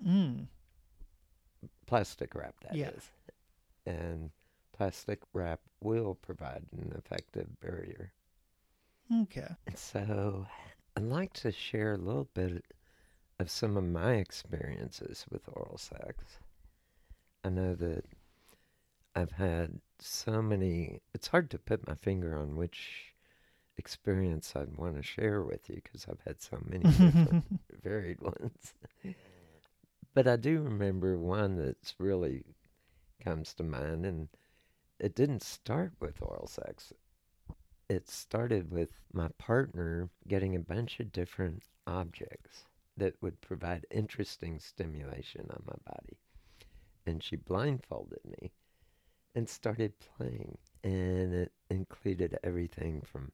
[0.05, 0.47] Mm.
[1.87, 3.09] Plastic wrap, that is,
[3.87, 3.93] Yeah.
[3.93, 4.29] And
[4.73, 8.11] plastic wrap will provide an effective barrier.
[9.21, 9.47] Okay.
[9.75, 10.45] So
[10.95, 12.63] I'd like to share a little bit
[13.39, 16.39] of some of my experiences with oral sex.
[17.43, 18.03] I know that
[19.15, 23.13] I've had so many, it's hard to put my finger on which
[23.77, 27.45] experience I'd want to share with you because I've had so many different
[27.81, 28.73] varied ones.
[30.17, 32.43] But I do remember one that's really
[33.23, 34.29] comes to mind, and
[34.99, 36.91] it didn't start with oral sex.
[37.87, 42.63] It started with my partner getting a bunch of different objects
[42.97, 46.17] that would provide interesting stimulation on my body.
[47.05, 48.49] And she blindfolded me
[49.35, 50.57] and started playing.
[50.83, 53.33] And it included everything from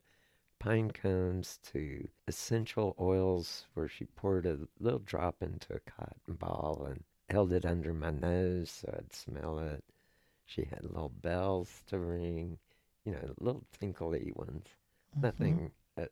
[0.64, 6.86] pine cones to essential oils, where she poured a little drop into a cotton ball
[6.90, 9.84] and held it under my nose so I'd smell it.
[10.46, 12.60] She had little bells to ring,
[13.04, 14.68] you know, little tinkly ones,
[15.18, 15.22] Mhm.
[15.22, 16.06] nothing uh,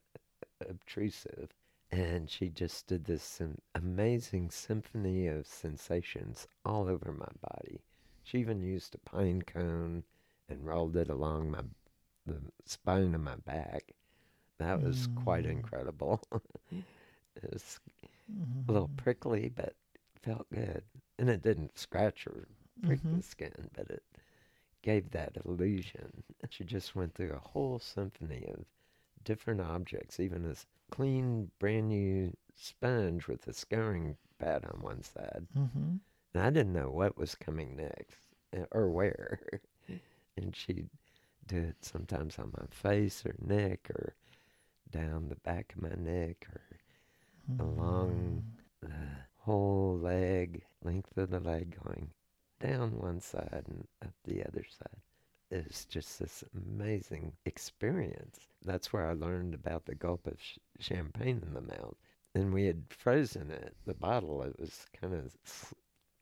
[0.68, 1.54] obtrusive.
[1.89, 7.80] And she just did this um, amazing symphony of sensations all over my body.
[8.24, 10.04] She even used a pine cone
[10.49, 11.64] and rolled it along my
[12.26, 13.93] the spine of my back.
[14.62, 15.51] That was quite Mm.
[15.51, 16.22] incredible.
[17.36, 17.80] it was
[18.30, 18.70] Mhm.
[18.70, 19.76] a little prickly, but
[20.22, 20.84] felt good.
[21.20, 22.47] And it didn't scratch or
[22.82, 23.18] prick Mhm.
[23.18, 24.03] the skin, but it
[24.82, 26.24] gave that illusion.
[26.49, 28.66] She just went through a whole symphony of
[29.24, 35.47] different objects, even this clean, brand new sponge with a scouring pad on one side.
[35.55, 35.99] Mhm.
[36.34, 39.39] And I didn't know what was coming next uh, or where.
[40.38, 40.89] and she'd
[41.47, 44.16] do it sometimes on my face or neck or
[44.91, 46.61] down the back of my neck or
[47.59, 48.43] along
[48.81, 48.89] the
[49.37, 52.11] whole leg, length of the leg, going
[52.59, 54.99] down one side and up the other side.
[55.49, 58.39] It's just this amazing experience.
[58.63, 61.95] That's where I learned about the gulp of sh- champagne in the mouth.
[62.33, 64.43] And we had frozen it, the bottle.
[64.43, 65.73] It was kind of s-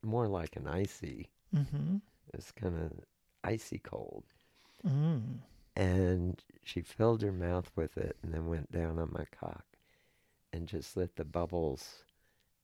[0.02, 2.02] more like an icy, Mhm.
[2.30, 2.92] it was kind of
[3.44, 4.24] icy cold.
[4.84, 5.40] Mm.
[5.80, 9.64] And she filled her mouth with it and then went down on my cock
[10.52, 12.04] and just let the bubbles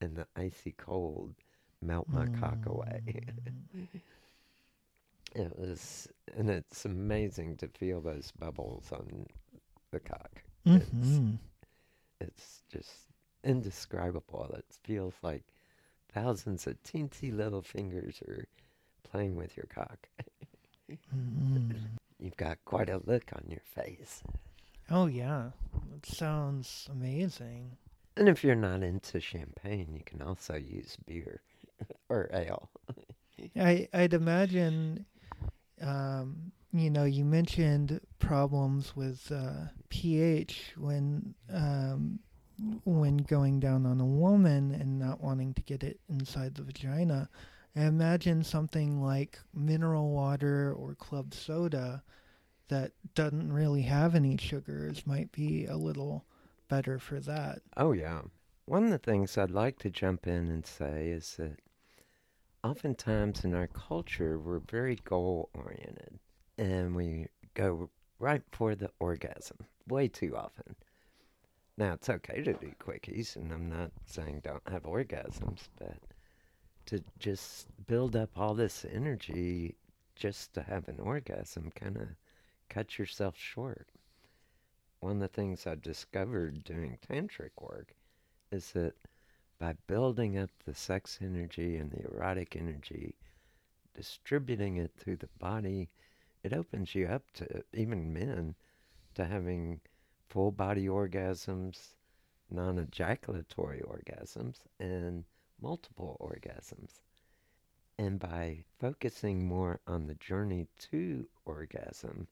[0.02, 1.34] and the icy cold
[1.82, 3.02] melt my cock away.
[3.74, 3.88] Mm.
[5.36, 9.28] it was, and it's amazing to feel those bubbles on
[9.92, 10.44] the cock.
[10.66, 11.38] It's, Mhm.
[12.20, 13.08] it's just
[13.46, 14.54] indescribable.
[14.58, 15.46] It feels like
[16.10, 18.46] thousands of teensy little fingers are
[19.04, 20.10] playing with your cock.
[21.16, 21.98] Mhm.
[22.26, 24.24] You've got quite a look on your face.
[24.90, 25.52] Oh yeah,
[25.92, 27.78] that sounds amazing.
[28.18, 31.42] And if you're not into champagne, you can also use beer
[32.10, 32.72] or ale.
[33.56, 35.06] I I'd imagine,
[35.80, 42.18] um, you know, you mentioned problems with uh, pH when um,
[42.86, 47.30] when going down on a woman and not wanting to get it inside the vagina.
[47.76, 52.04] Imagine something like mineral water or club soda
[52.70, 56.26] that doesn't really have any sugars might be a little
[56.70, 57.62] better for that.
[57.78, 58.22] Oh, yeah.
[58.66, 61.60] One of the things I'd like to jump in and say is that
[62.64, 66.20] oftentimes in our culture, we're very goal oriented
[66.58, 69.58] and we go right for the orgasm
[69.88, 70.76] way too often.
[71.78, 75.98] Now, it's okay to do quickies, and I'm not saying don't have orgasms, but
[76.86, 79.76] to just build up all this energy
[80.16, 82.08] just to have an orgasm kind of
[82.70, 83.90] cut yourself short.
[85.00, 87.96] One of the things I discovered doing tantric work
[88.52, 88.94] is that
[89.60, 93.16] by building up the sex energy and the erotic energy,
[93.94, 95.90] distributing it through the body,
[96.44, 98.56] it opens you up to even men
[99.16, 99.80] to having
[100.30, 101.96] full body orgasms,
[102.52, 105.24] non ejaculatory orgasms, and
[105.62, 107.02] multiple orgasms.
[107.98, 112.28] And by focusing more on the journey to orgasm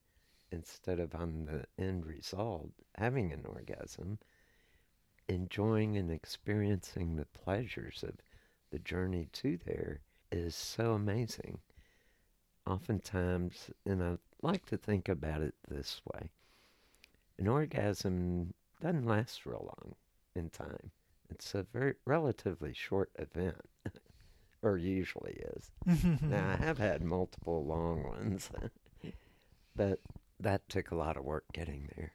[0.51, 4.19] instead of on the end result, having an orgasm,
[5.27, 8.15] enjoying and experiencing the pleasures of
[8.71, 10.01] the journey to there
[10.31, 11.59] is so amazing.
[12.67, 16.29] Oftentimes, and I like to think about it this way
[17.39, 19.95] an orgasm doesn't last real long
[20.35, 20.91] in time.
[21.29, 23.61] It's a very relatively short event.
[24.63, 25.71] or usually is.
[26.21, 28.49] now, I have had multiple long ones,
[29.75, 29.99] but
[30.39, 32.13] that took a lot of work getting there.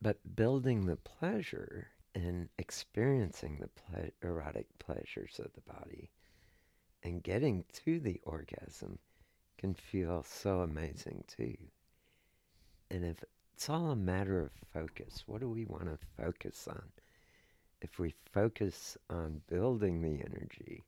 [0.00, 6.10] But building the pleasure and experiencing the ple- erotic pleasures of the body
[7.02, 8.98] and getting to the orgasm
[9.58, 11.56] can feel so amazing too.
[12.90, 13.22] And if
[13.54, 16.82] it's all a matter of focus, what do we want to focus on?
[17.80, 20.84] If we focus on building the energy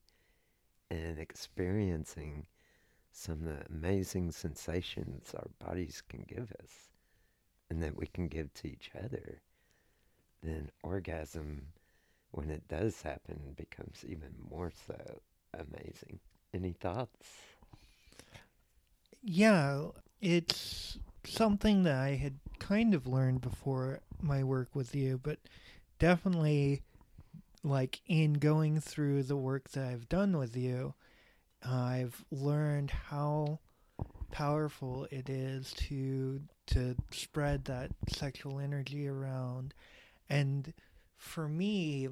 [0.90, 2.46] and experiencing
[3.10, 6.90] some of the amazing sensations our bodies can give us
[7.70, 9.40] and that we can give to each other,
[10.42, 11.62] then orgasm,
[12.32, 15.20] when it does happen, becomes even more so
[15.54, 16.18] amazing.
[16.52, 17.28] Any thoughts?
[19.22, 19.88] Yeah,
[20.20, 25.38] it's something that I had kind of learned before my work with you, but
[26.02, 26.82] definitely
[27.62, 30.94] like in going through the work that I've done with you,
[31.64, 33.60] I've learned how
[34.32, 39.74] powerful it is to to spread that sexual energy around.
[40.28, 40.74] And
[41.18, 42.08] for me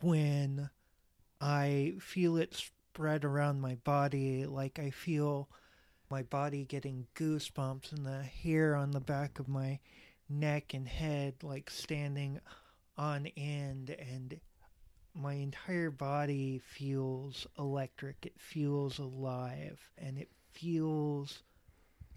[0.00, 0.68] when
[1.40, 5.48] I feel it spread around my body like I feel
[6.10, 9.78] my body getting goosebumps and the hair on the back of my
[10.28, 12.40] neck and head like standing
[12.96, 14.38] on end and
[15.14, 21.42] my entire body feels electric it feels alive and it feels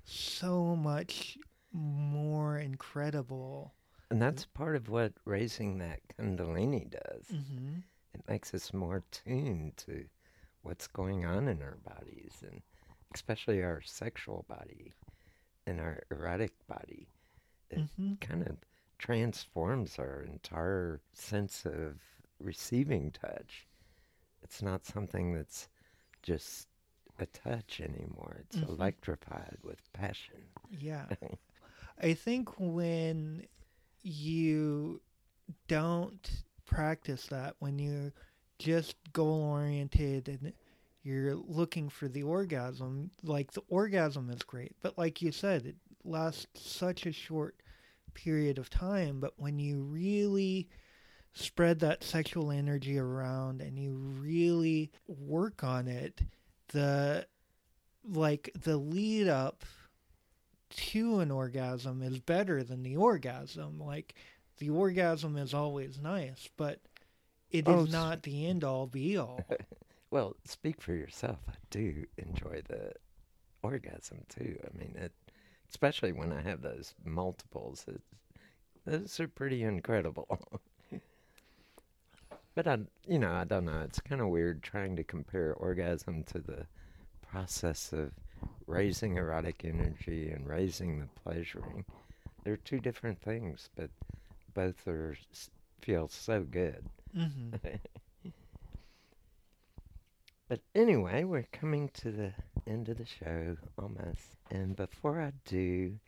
[0.03, 1.37] so much
[1.71, 3.73] more incredible
[4.09, 7.75] and that's part of what raising that kundalini does mm-hmm.
[8.13, 10.05] it makes us more tuned to
[10.61, 12.61] what's going on in our bodies and
[13.13, 14.93] especially our sexual body
[15.65, 17.07] and our erotic body.
[17.69, 18.13] It mm-hmm.
[18.21, 18.57] kind of
[18.97, 21.99] transforms our entire sense of
[22.39, 23.67] receiving touch.
[24.43, 25.67] It's not something that's
[26.21, 26.67] just
[27.19, 28.37] a touch anymore.
[28.41, 28.71] It's mm-hmm.
[28.71, 30.43] electrified with passion.
[30.71, 31.05] Yeah.
[32.01, 33.45] I think when
[34.03, 35.01] you
[35.67, 36.29] don't
[36.65, 38.13] practice that, when you're
[38.59, 40.53] just goal oriented and
[41.03, 45.75] you're looking for the orgasm, like the orgasm is great, but like you said, it
[46.03, 47.55] lasts such a short
[48.17, 49.19] period of time.
[49.19, 50.67] But when you really
[51.33, 56.21] spread that sexual energy around and you really work on it,
[56.69, 57.27] the
[58.03, 59.63] like the lead up
[60.69, 63.79] to an orgasm is better than the orgasm.
[63.79, 64.15] Like
[64.57, 66.81] the orgasm is always nice, but
[67.51, 69.45] it oh, is not the end all be all.
[70.09, 71.39] Well, speak for yourself.
[71.49, 72.93] I do enjoy the
[73.61, 74.57] orgasm too.
[74.63, 75.11] I mean, it,
[75.69, 77.85] especially when I have those multiples.
[77.87, 78.01] It,
[78.85, 80.39] those are pretty incredible.
[82.55, 83.81] but I, you know, I don't know.
[83.83, 86.65] It's kind of weird trying to compare orgasm to the
[87.29, 88.11] process of
[88.65, 91.85] raising erotic energy and raising the pleasuring.
[92.43, 93.89] They're two different things, but
[94.53, 95.15] both are
[95.81, 96.85] feel so good.
[97.15, 97.67] Mm-hmm.
[100.49, 102.33] But anyway, we're coming to the
[102.67, 104.35] end of the show almost.
[104.51, 105.99] And before I do,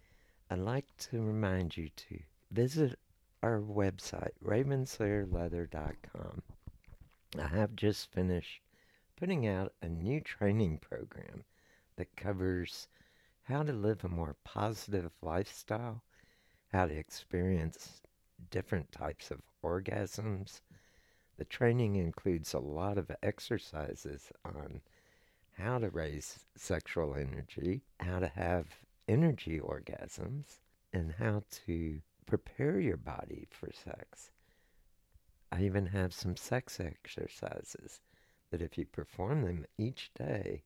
[0.49, 2.19] I'd like to remind you to
[2.51, 2.99] visit
[3.41, 6.41] our website, ravenslayerleather.com.
[7.39, 8.61] I have just finished
[9.15, 11.43] putting out a new training program
[11.95, 12.87] that covers
[13.43, 16.03] how to live a more positive lifestyle,
[16.71, 18.01] how to experience
[18.51, 20.61] different types of orgasms,
[21.37, 24.81] the training includes a lot of exercises on
[25.59, 28.65] how to raise sexual energy, how to have
[29.07, 30.59] energy orgasms,
[30.93, 34.31] and how to prepare your body for sex.
[35.51, 38.01] I even have some sex exercises
[38.51, 40.63] that if you perform them each day,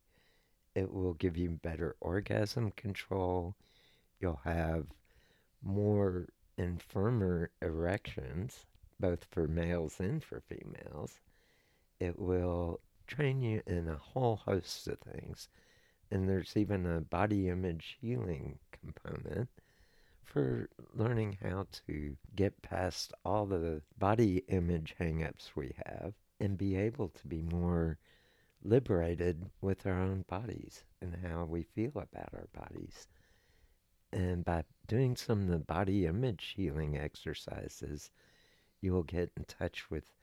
[0.75, 3.55] it will give you better orgasm control.
[4.19, 4.87] You'll have
[5.61, 6.27] more
[6.57, 8.65] and firmer erections
[8.99, 11.19] both for males and for females.
[11.99, 15.49] It will train you in a whole host of things.
[16.11, 19.49] And there's even a body image healing component
[20.23, 26.75] for learning how to get past all the body image hangups we have and be
[26.75, 27.97] able to be more
[28.63, 33.07] liberated with our own bodies and how we feel about our bodies.
[34.11, 38.11] And by doing some of the body image healing exercises,
[38.81, 40.13] you will get in touch with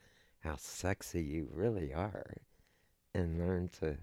[0.40, 2.36] how sexy you really are
[3.14, 3.96] and learn to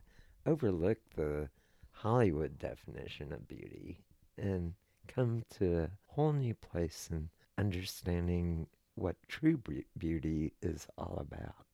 [0.46, 1.50] overlook the
[1.92, 4.04] Hollywood definition of beauty
[4.38, 4.74] and
[5.08, 9.62] come to a whole new place in understanding what true
[9.98, 11.66] beauty is all about.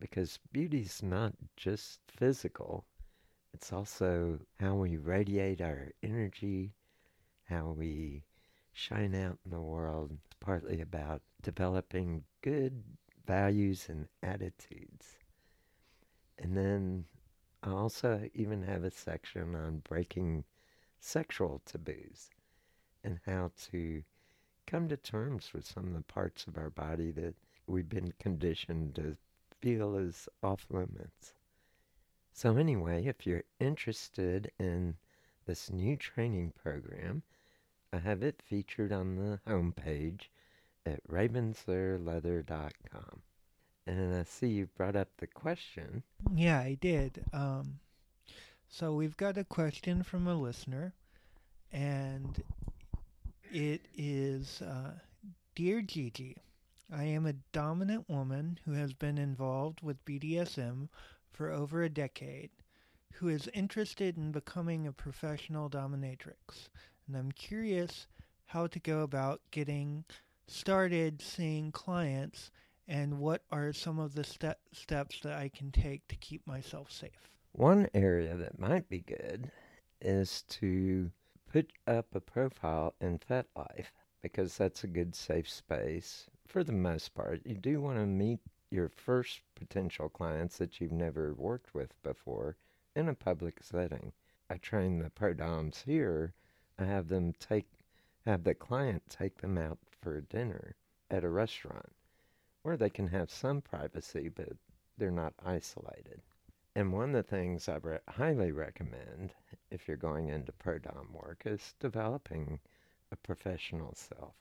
[0.00, 2.84] because beauty's not just physical,
[3.52, 6.74] it's also how we radiate our energy,
[7.44, 8.24] how we
[8.72, 10.16] shine out in the world.
[10.40, 12.82] Partly about developing good
[13.26, 15.17] values and attitudes.
[16.38, 17.04] And then
[17.62, 20.44] I also even have a section on breaking
[21.00, 22.30] sexual taboos
[23.02, 24.02] and how to
[24.66, 27.34] come to terms with some of the parts of our body that
[27.66, 29.16] we've been conditioned to
[29.60, 31.34] feel as off limits.
[32.32, 34.96] So, anyway, if you're interested in
[35.46, 37.22] this new training program,
[37.92, 40.28] I have it featured on the homepage
[40.86, 43.22] at ravenslayerleather.com.
[43.88, 46.02] And I see you brought up the question.
[46.34, 47.24] Yeah, I did.
[47.32, 47.78] Um,
[48.68, 50.92] so we've got a question from a listener,
[51.72, 52.42] and
[53.50, 54.92] it is uh,
[55.54, 56.36] Dear Gigi,
[56.92, 60.90] I am a dominant woman who has been involved with BDSM
[61.32, 62.50] for over a decade,
[63.14, 66.68] who is interested in becoming a professional dominatrix,
[67.06, 68.06] and I'm curious
[68.44, 70.04] how to go about getting
[70.46, 72.50] started seeing clients
[72.88, 76.90] and what are some of the ste- steps that I can take to keep myself
[76.90, 77.30] safe?
[77.52, 79.50] One area that might be good
[80.00, 81.10] is to
[81.52, 87.14] put up a profile in FetLife because that's a good safe space for the most
[87.14, 87.42] part.
[87.44, 92.56] You do want to meet your first potential clients that you've never worked with before
[92.96, 94.12] in a public setting.
[94.48, 96.32] I train the pro doms here.
[96.78, 97.66] I have them take
[98.24, 100.76] have the client take them out for dinner
[101.10, 101.92] at a restaurant
[102.62, 104.56] where they can have some privacy, but
[104.96, 106.20] they're not isolated.
[106.74, 109.34] And one of the things I re- highly recommend
[109.70, 112.60] if you're going into pro dom work is developing
[113.10, 114.34] a professional self.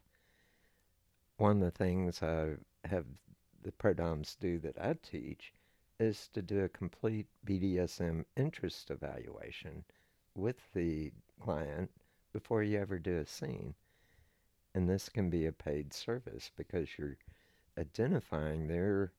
[1.38, 3.06] One of the things I have
[3.64, 5.54] the pro doms do that I teach
[6.00, 9.84] is to do a complete BDSM interest evaluation
[10.36, 11.92] with the client
[12.34, 13.74] before you ever do a scene.
[14.76, 17.18] And this can be a paid service because you're
[17.78, 19.14] identifying their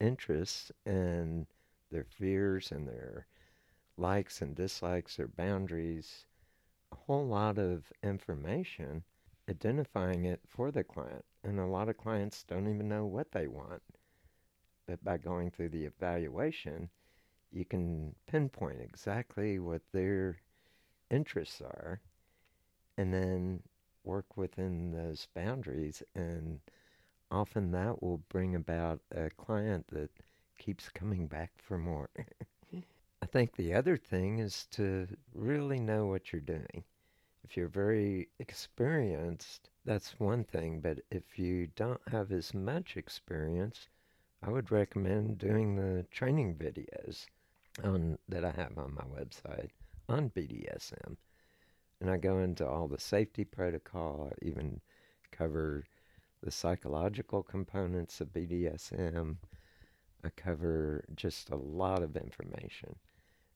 [0.00, 1.46] interests and
[1.90, 3.26] their fears and their
[3.96, 6.26] likes and dislikes, their boundaries,
[6.92, 9.02] a whole lot of information,
[9.48, 11.24] identifying it for the client.
[11.42, 13.82] And a lot of clients don't even know what they want.
[14.86, 16.88] But by going through the evaluation,
[17.50, 20.38] you can pinpoint exactly what their
[21.10, 22.00] interests are
[22.96, 23.62] and then
[24.04, 26.60] work within those boundaries and
[27.30, 30.10] often that will bring about a client that
[30.58, 32.10] keeps coming back for more.
[33.22, 36.84] I think the other thing is to really know what you're doing.
[37.44, 43.88] If you're very experienced, that's one thing, but if you don't have as much experience,
[44.42, 47.26] I would recommend doing the training videos
[47.82, 49.70] on that I have on my website
[50.08, 51.16] on BDSM.
[52.00, 54.80] And I go into all the safety protocol, I even
[55.32, 55.84] cover
[56.42, 59.36] the psychological components of BDSM.
[60.24, 62.96] I cover just a lot of information.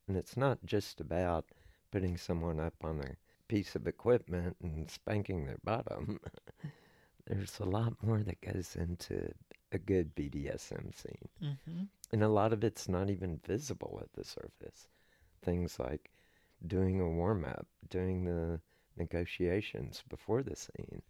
[0.09, 1.47] And it's not just about
[1.91, 3.17] putting someone up on a
[3.49, 6.19] piece of equipment and spanking their bottom.
[7.27, 9.33] There's a lot more that goes into
[9.71, 11.29] a good BDSM scene.
[11.43, 11.83] Mm-hmm.
[12.13, 14.89] And a lot of it's not even visible at the surface.
[15.43, 16.11] Things like
[16.67, 18.61] doing a warm up, doing the
[18.97, 21.03] negotiations before the scene,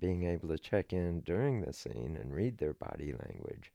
[0.00, 3.72] being able to check in during the scene and read their body language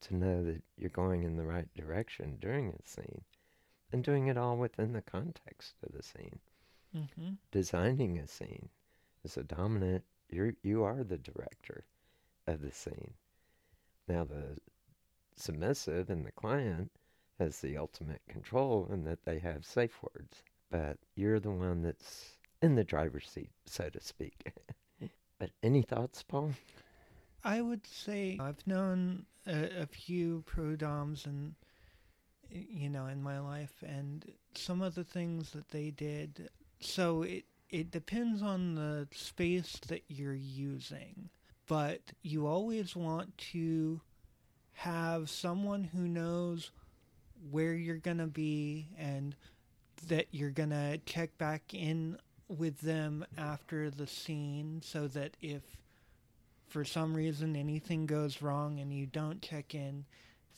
[0.00, 3.22] to know that you're going in the right direction during a scene
[3.92, 6.38] and doing it all within the context of the scene.
[6.96, 7.34] Mm-hmm.
[7.50, 8.68] Designing a scene
[9.24, 11.84] as a dominant, you you are the director
[12.46, 13.14] of the scene.
[14.06, 14.58] Now the
[15.36, 16.90] submissive and the client
[17.38, 22.36] has the ultimate control in that they have safe words, but you're the one that's
[22.62, 24.52] in the driver's seat, so to speak.
[25.38, 26.52] But any thoughts, Paul?
[27.42, 31.54] I would say I've known a, a few pro doms and
[32.50, 34.24] you know in my life, and
[34.54, 36.48] some of the things that they did.
[36.80, 41.28] So it it depends on the space that you're using,
[41.66, 44.00] but you always want to
[44.74, 46.70] have someone who knows
[47.50, 49.36] where you're gonna be and
[50.08, 52.18] that you're gonna check back in
[52.58, 55.62] with them after the scene so that if
[56.68, 60.04] for some reason anything goes wrong and you don't check in,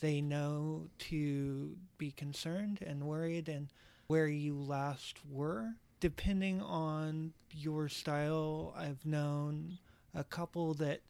[0.01, 3.69] they know to be concerned and worried and
[4.07, 5.75] where you last were.
[6.01, 9.79] Depending on your style, I've known
[10.15, 11.01] a couple that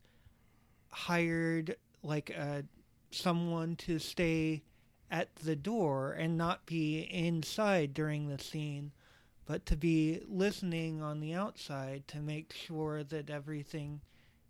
[0.90, 2.64] hired like a
[3.10, 4.62] someone to stay
[5.10, 8.92] at the door and not be inside during the scene,
[9.46, 14.00] but to be listening on the outside to make sure that everything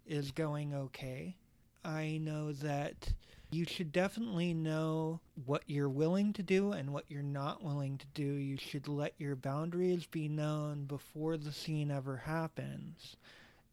[0.07, 1.36] is going okay.
[1.84, 3.12] I know that
[3.51, 8.07] you should definitely know what you're willing to do and what you're not willing to
[8.14, 8.24] do.
[8.24, 13.16] You should let your boundaries be known before the scene ever happens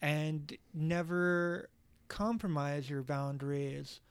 [0.01, 1.69] and never
[2.07, 4.01] compromise your boundaries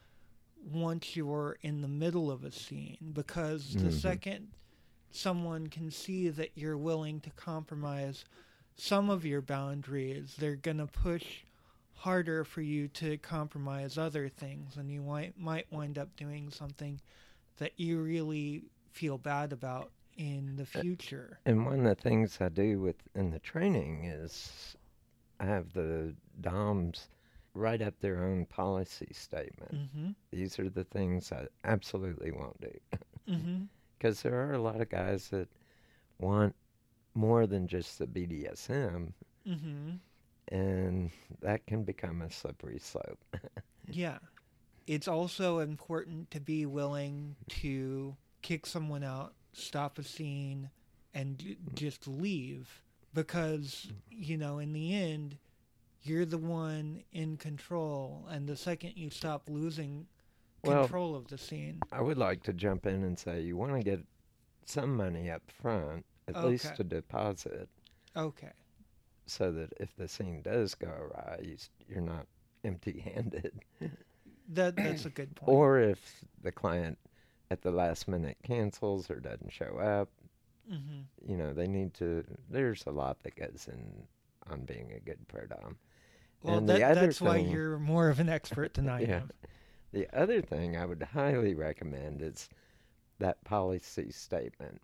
[0.72, 3.86] once you're in the middle of a scene because mm-hmm.
[3.86, 4.48] the second
[5.14, 8.24] someone can see that you're willing to compromise
[8.76, 11.24] some of your boundaries, they're going to push
[11.94, 17.00] harder for you to compromise other things and you might might wind up doing something
[17.58, 21.38] that you really feel bad about in the future.
[21.46, 24.76] And one of the things I do with in the training is
[25.38, 27.08] I have the DOMs
[27.54, 29.74] write up their own policy statement.
[29.74, 30.10] Mm-hmm.
[30.30, 33.32] These are the things I absolutely won't do.
[34.02, 35.48] Because there are a lot of guys that
[36.18, 36.56] want
[37.14, 39.12] more than just the BDSM.
[39.48, 39.90] Mm-hmm
[40.48, 43.24] and that can become a slippery slope.
[43.90, 44.18] yeah.
[44.86, 50.68] It's also important to be willing to kick someone out, stop a scene,
[51.14, 52.82] and just leave
[53.14, 55.38] because, you know, in the end,
[56.02, 58.26] you're the one in control.
[58.28, 60.06] And the second you stop losing
[60.62, 61.80] control well, of the scene.
[61.90, 64.00] I would like to jump in and say you want to get
[64.64, 66.46] some money up front, at okay.
[66.48, 67.68] least a deposit.
[68.16, 68.52] Okay
[69.26, 71.56] so that if the scene does go awry, you,
[71.96, 72.26] are not
[72.64, 73.60] empty-handed.
[74.48, 75.48] that that's a good point.
[75.48, 76.98] Or if the client
[77.50, 80.08] at the last minute cancels or doesn't show up,
[80.70, 81.30] mm-hmm.
[81.30, 82.24] you know, they need to.
[82.50, 84.06] There's a lot that goes in
[84.50, 85.76] on being a good pro dom.
[86.42, 89.30] Well, that, that's thing, why you're more of an expert than I yeah, am.
[89.92, 92.48] The other thing I would highly recommend is
[93.18, 94.80] that policy statement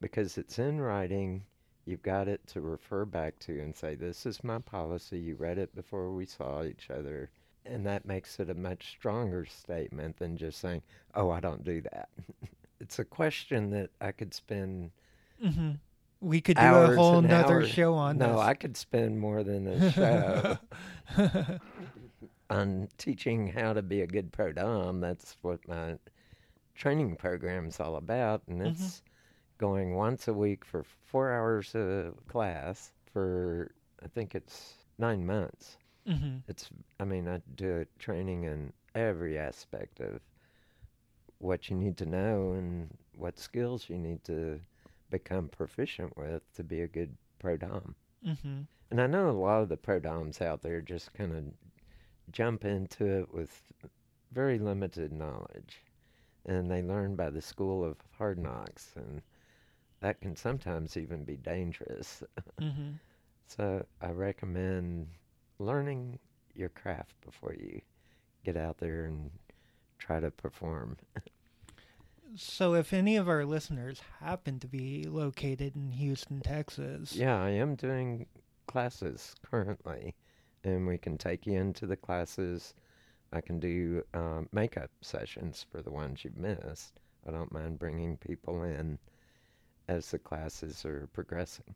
[0.00, 1.42] because it's in writing
[1.88, 5.18] You've got it to refer back to and say, This is my policy.
[5.18, 7.30] You read it before we saw each other.
[7.64, 10.82] And that makes it a much stronger statement than just saying,
[11.14, 12.10] Oh, I don't do that.
[12.80, 14.90] it's a question that I could spend.
[15.42, 15.70] Mm-hmm.
[16.20, 18.26] We could do a whole nother show on this.
[18.26, 18.42] no, this.
[18.42, 19.92] I could spend more than a
[21.16, 21.38] show
[22.50, 25.00] on teaching how to be a good pro dom.
[25.00, 25.98] That's what my
[26.74, 28.70] training program is all about, and mm-hmm.
[28.70, 29.02] it's
[29.58, 33.72] going once a week for four hours of class for
[34.02, 35.76] I think it's nine months.
[36.06, 36.38] Mm-hmm.
[36.48, 36.70] It's
[37.00, 40.20] I mean I do training in every aspect of
[41.38, 44.60] what you need to know and what skills you need to
[45.10, 47.94] become proficient with to be a good pro dom.
[48.26, 48.60] Mm-hmm.
[48.90, 51.44] And I know a lot of the pro doms out there just kind of
[52.32, 53.62] jump into it with
[54.32, 55.82] very limited knowledge,
[56.46, 59.22] and they learn by the school of hard knocks and
[60.00, 62.22] that can sometimes even be dangerous.
[62.60, 62.90] Mm-hmm.
[63.46, 65.06] so I recommend
[65.60, 66.18] learning
[66.56, 67.80] your craft before you
[68.44, 69.30] get out there and
[69.98, 70.96] try to perform.
[72.36, 77.14] so if any of our listeners happen to be located in Houston, Texas.
[77.14, 78.26] Yeah, I am doing
[78.66, 80.16] classes currently,
[80.64, 82.74] and we can take you into the classes.
[83.32, 87.00] I can do um, makeup sessions for the ones you've missed.
[87.26, 88.98] I don't mind bringing people in
[89.88, 91.74] as the classes are progressing.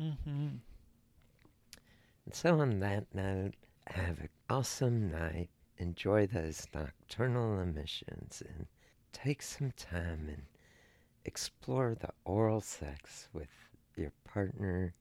[0.00, 0.48] Mm-hmm.
[2.24, 3.54] And so, on that note,
[3.86, 5.48] have an awesome night.
[5.78, 8.66] Enjoy those nocturnal emissions and
[9.12, 10.42] take some time and
[11.24, 13.48] explore the oral sex with
[13.96, 14.94] your partner,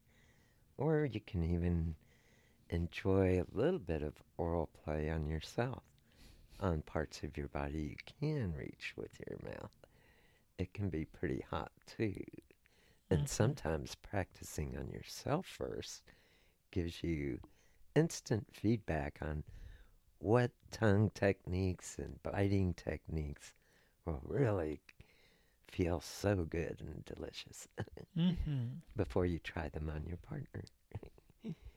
[0.77, 1.95] or you can even
[2.70, 5.84] enjoy a little bit of oral play on yourself
[6.59, 9.72] on parts of your body you can reach with your mouth
[10.57, 12.15] it can be pretty hot too.
[13.09, 13.28] And mm-hmm.
[13.28, 16.03] sometimes practicing on yourself first
[16.72, 17.39] gives you
[17.95, 19.43] instant feedback on
[20.20, 23.53] what tongue techniques and biting techniques
[24.05, 24.82] will really
[25.68, 27.68] feel so good and delicious
[28.18, 28.65] mm-hmm.
[28.95, 30.63] before you try them on your partner.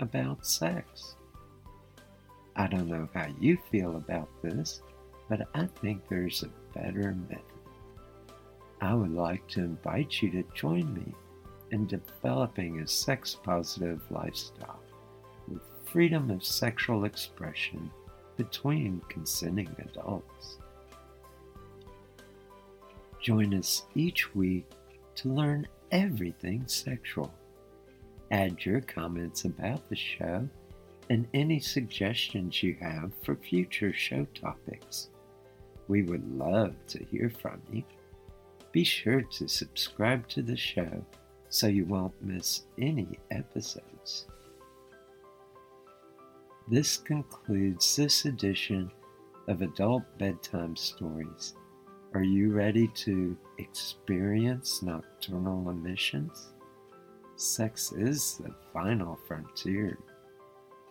[0.00, 1.14] about sex.
[2.56, 4.82] I don't know how you feel about this,
[5.28, 7.44] but I think there's a better method.
[8.80, 11.14] I would like to invite you to join me
[11.70, 14.80] in developing a sex positive lifestyle
[15.46, 17.90] with freedom of sexual expression
[18.36, 20.58] between consenting adults.
[23.22, 24.70] Join us each week
[25.16, 27.32] to learn everything sexual.
[28.30, 30.48] Add your comments about the show
[31.08, 35.08] and any suggestions you have for future show topics.
[35.88, 37.82] We would love to hear from you.
[38.70, 41.04] Be sure to subscribe to the show
[41.48, 44.26] so you won't miss any episodes.
[46.68, 48.92] This concludes this edition
[49.48, 51.54] of Adult Bedtime Stories.
[52.14, 56.52] Are you ready to experience nocturnal emissions?
[57.40, 59.98] Sex is the final frontier,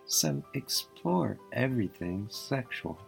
[0.04, 2.98] so explore everything sexual.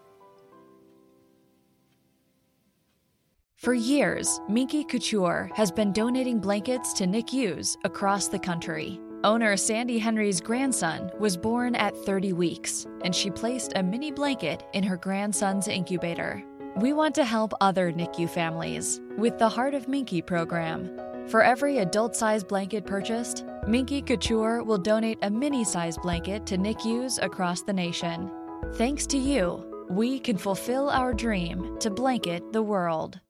[3.56, 9.00] For years, Minky Couture has been donating blankets to NICUs across the country.
[9.24, 14.62] Owner Sandy Henry's grandson was born at 30 weeks, and she placed a mini blanket
[14.72, 16.44] in her grandson's incubator.
[16.76, 20.96] We want to help other NICU families with the Heart of Minky program.
[21.28, 26.58] For every adult sized blanket purchased, Minky Couture will donate a mini sized blanket to
[26.58, 28.30] NICUs across the nation.
[28.74, 33.20] Thanks to you, we can fulfill our dream to blanket the world.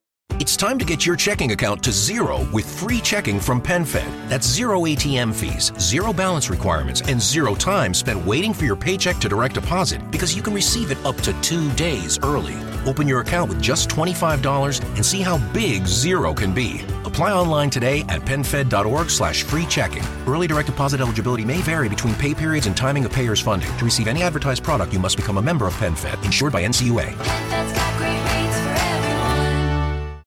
[0.40, 4.28] It's time to get your checking account to zero with free checking from PenFed.
[4.28, 9.18] That's zero ATM fees, zero balance requirements, and zero time spent waiting for your paycheck
[9.18, 12.56] to direct deposit because you can receive it up to two days early.
[12.86, 16.80] Open your account with just $25 and see how big zero can be.
[17.12, 20.02] Apply online today at PenFed.org slash free checking.
[20.26, 23.68] Early direct deposit eligibility may vary between pay periods and timing of payer's funding.
[23.76, 27.12] To receive any advertised product, you must become a member of PenFed, insured by NCUA.